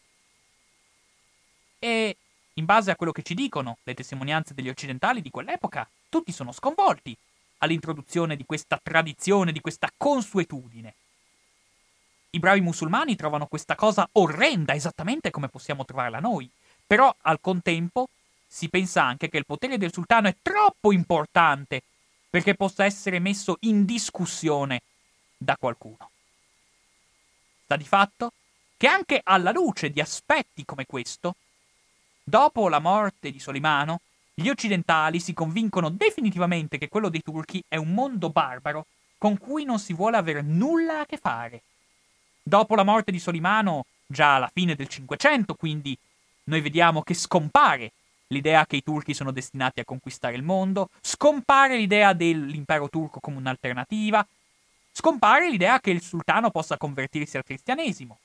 [1.79, 2.17] E
[2.53, 6.51] in base a quello che ci dicono le testimonianze degli occidentali di quell'epoca, tutti sono
[6.51, 7.15] sconvolti
[7.59, 10.93] all'introduzione di questa tradizione, di questa consuetudine.
[12.29, 16.49] I bravi musulmani trovano questa cosa orrenda, esattamente come possiamo trovarla noi,
[16.85, 18.09] però al contempo
[18.45, 21.81] si pensa anche che il potere del sultano è troppo importante
[22.29, 24.81] perché possa essere messo in discussione
[25.37, 26.09] da qualcuno.
[27.63, 28.31] Sta di fatto
[28.77, 31.35] che anche alla luce di aspetti come questo,
[32.23, 34.01] dopo la morte di Solimano,
[34.33, 38.85] gli occidentali si convincono definitivamente che quello dei turchi è un mondo barbaro
[39.17, 41.61] con cui non si vuole avere nulla a che fare.
[42.47, 45.97] Dopo la morte di Solimano, già alla fine del Cinquecento, quindi,
[46.45, 47.91] noi vediamo che scompare
[48.27, 53.35] l'idea che i turchi sono destinati a conquistare il mondo, scompare l'idea dell'impero turco come
[53.35, 54.25] un'alternativa,
[54.93, 58.17] scompare l'idea che il sultano possa convertirsi al cristianesimo.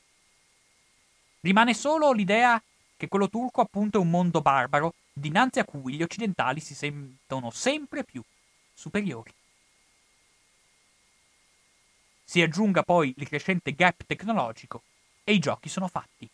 [1.41, 2.63] Rimane solo l'idea
[2.97, 7.51] che quello turco appunto è un mondo barbaro dinanzi a cui gli occidentali si sentono
[7.51, 8.23] sempre più
[8.73, 9.33] superiori.
[12.33, 14.85] Si aggiunga poi il crescente gap tecnologico
[15.23, 16.27] e i giochi sono fatti.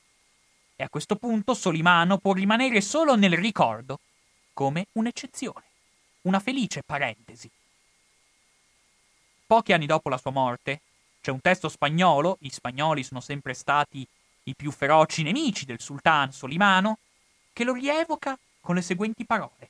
[0.76, 3.98] E a questo punto Solimano può rimanere solo nel ricordo
[4.52, 5.64] come un'eccezione,
[6.22, 7.50] una felice parentesi.
[9.44, 10.82] Pochi anni dopo la sua morte,
[11.20, 14.06] c'è un testo spagnolo, gli spagnoli sono sempre stati
[14.44, 16.98] i più feroci nemici del sultano Solimano,
[17.52, 19.68] che lo rievoca con le seguenti parole.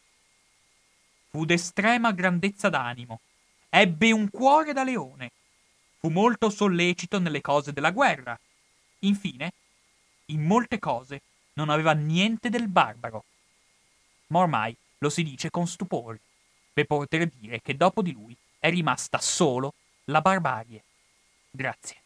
[1.30, 3.20] Fu d'estrema grandezza d'animo,
[3.70, 5.30] ebbe un cuore da leone,
[5.98, 8.38] fu molto sollecito nelle cose della guerra.
[9.00, 9.52] Infine,
[10.26, 11.22] in molte cose
[11.54, 13.24] non aveva niente del barbaro.
[14.28, 16.20] Ma ormai lo si dice con stupore,
[16.72, 20.82] per poter dire che dopo di lui è rimasta solo la barbarie.
[21.50, 21.96] Grazie.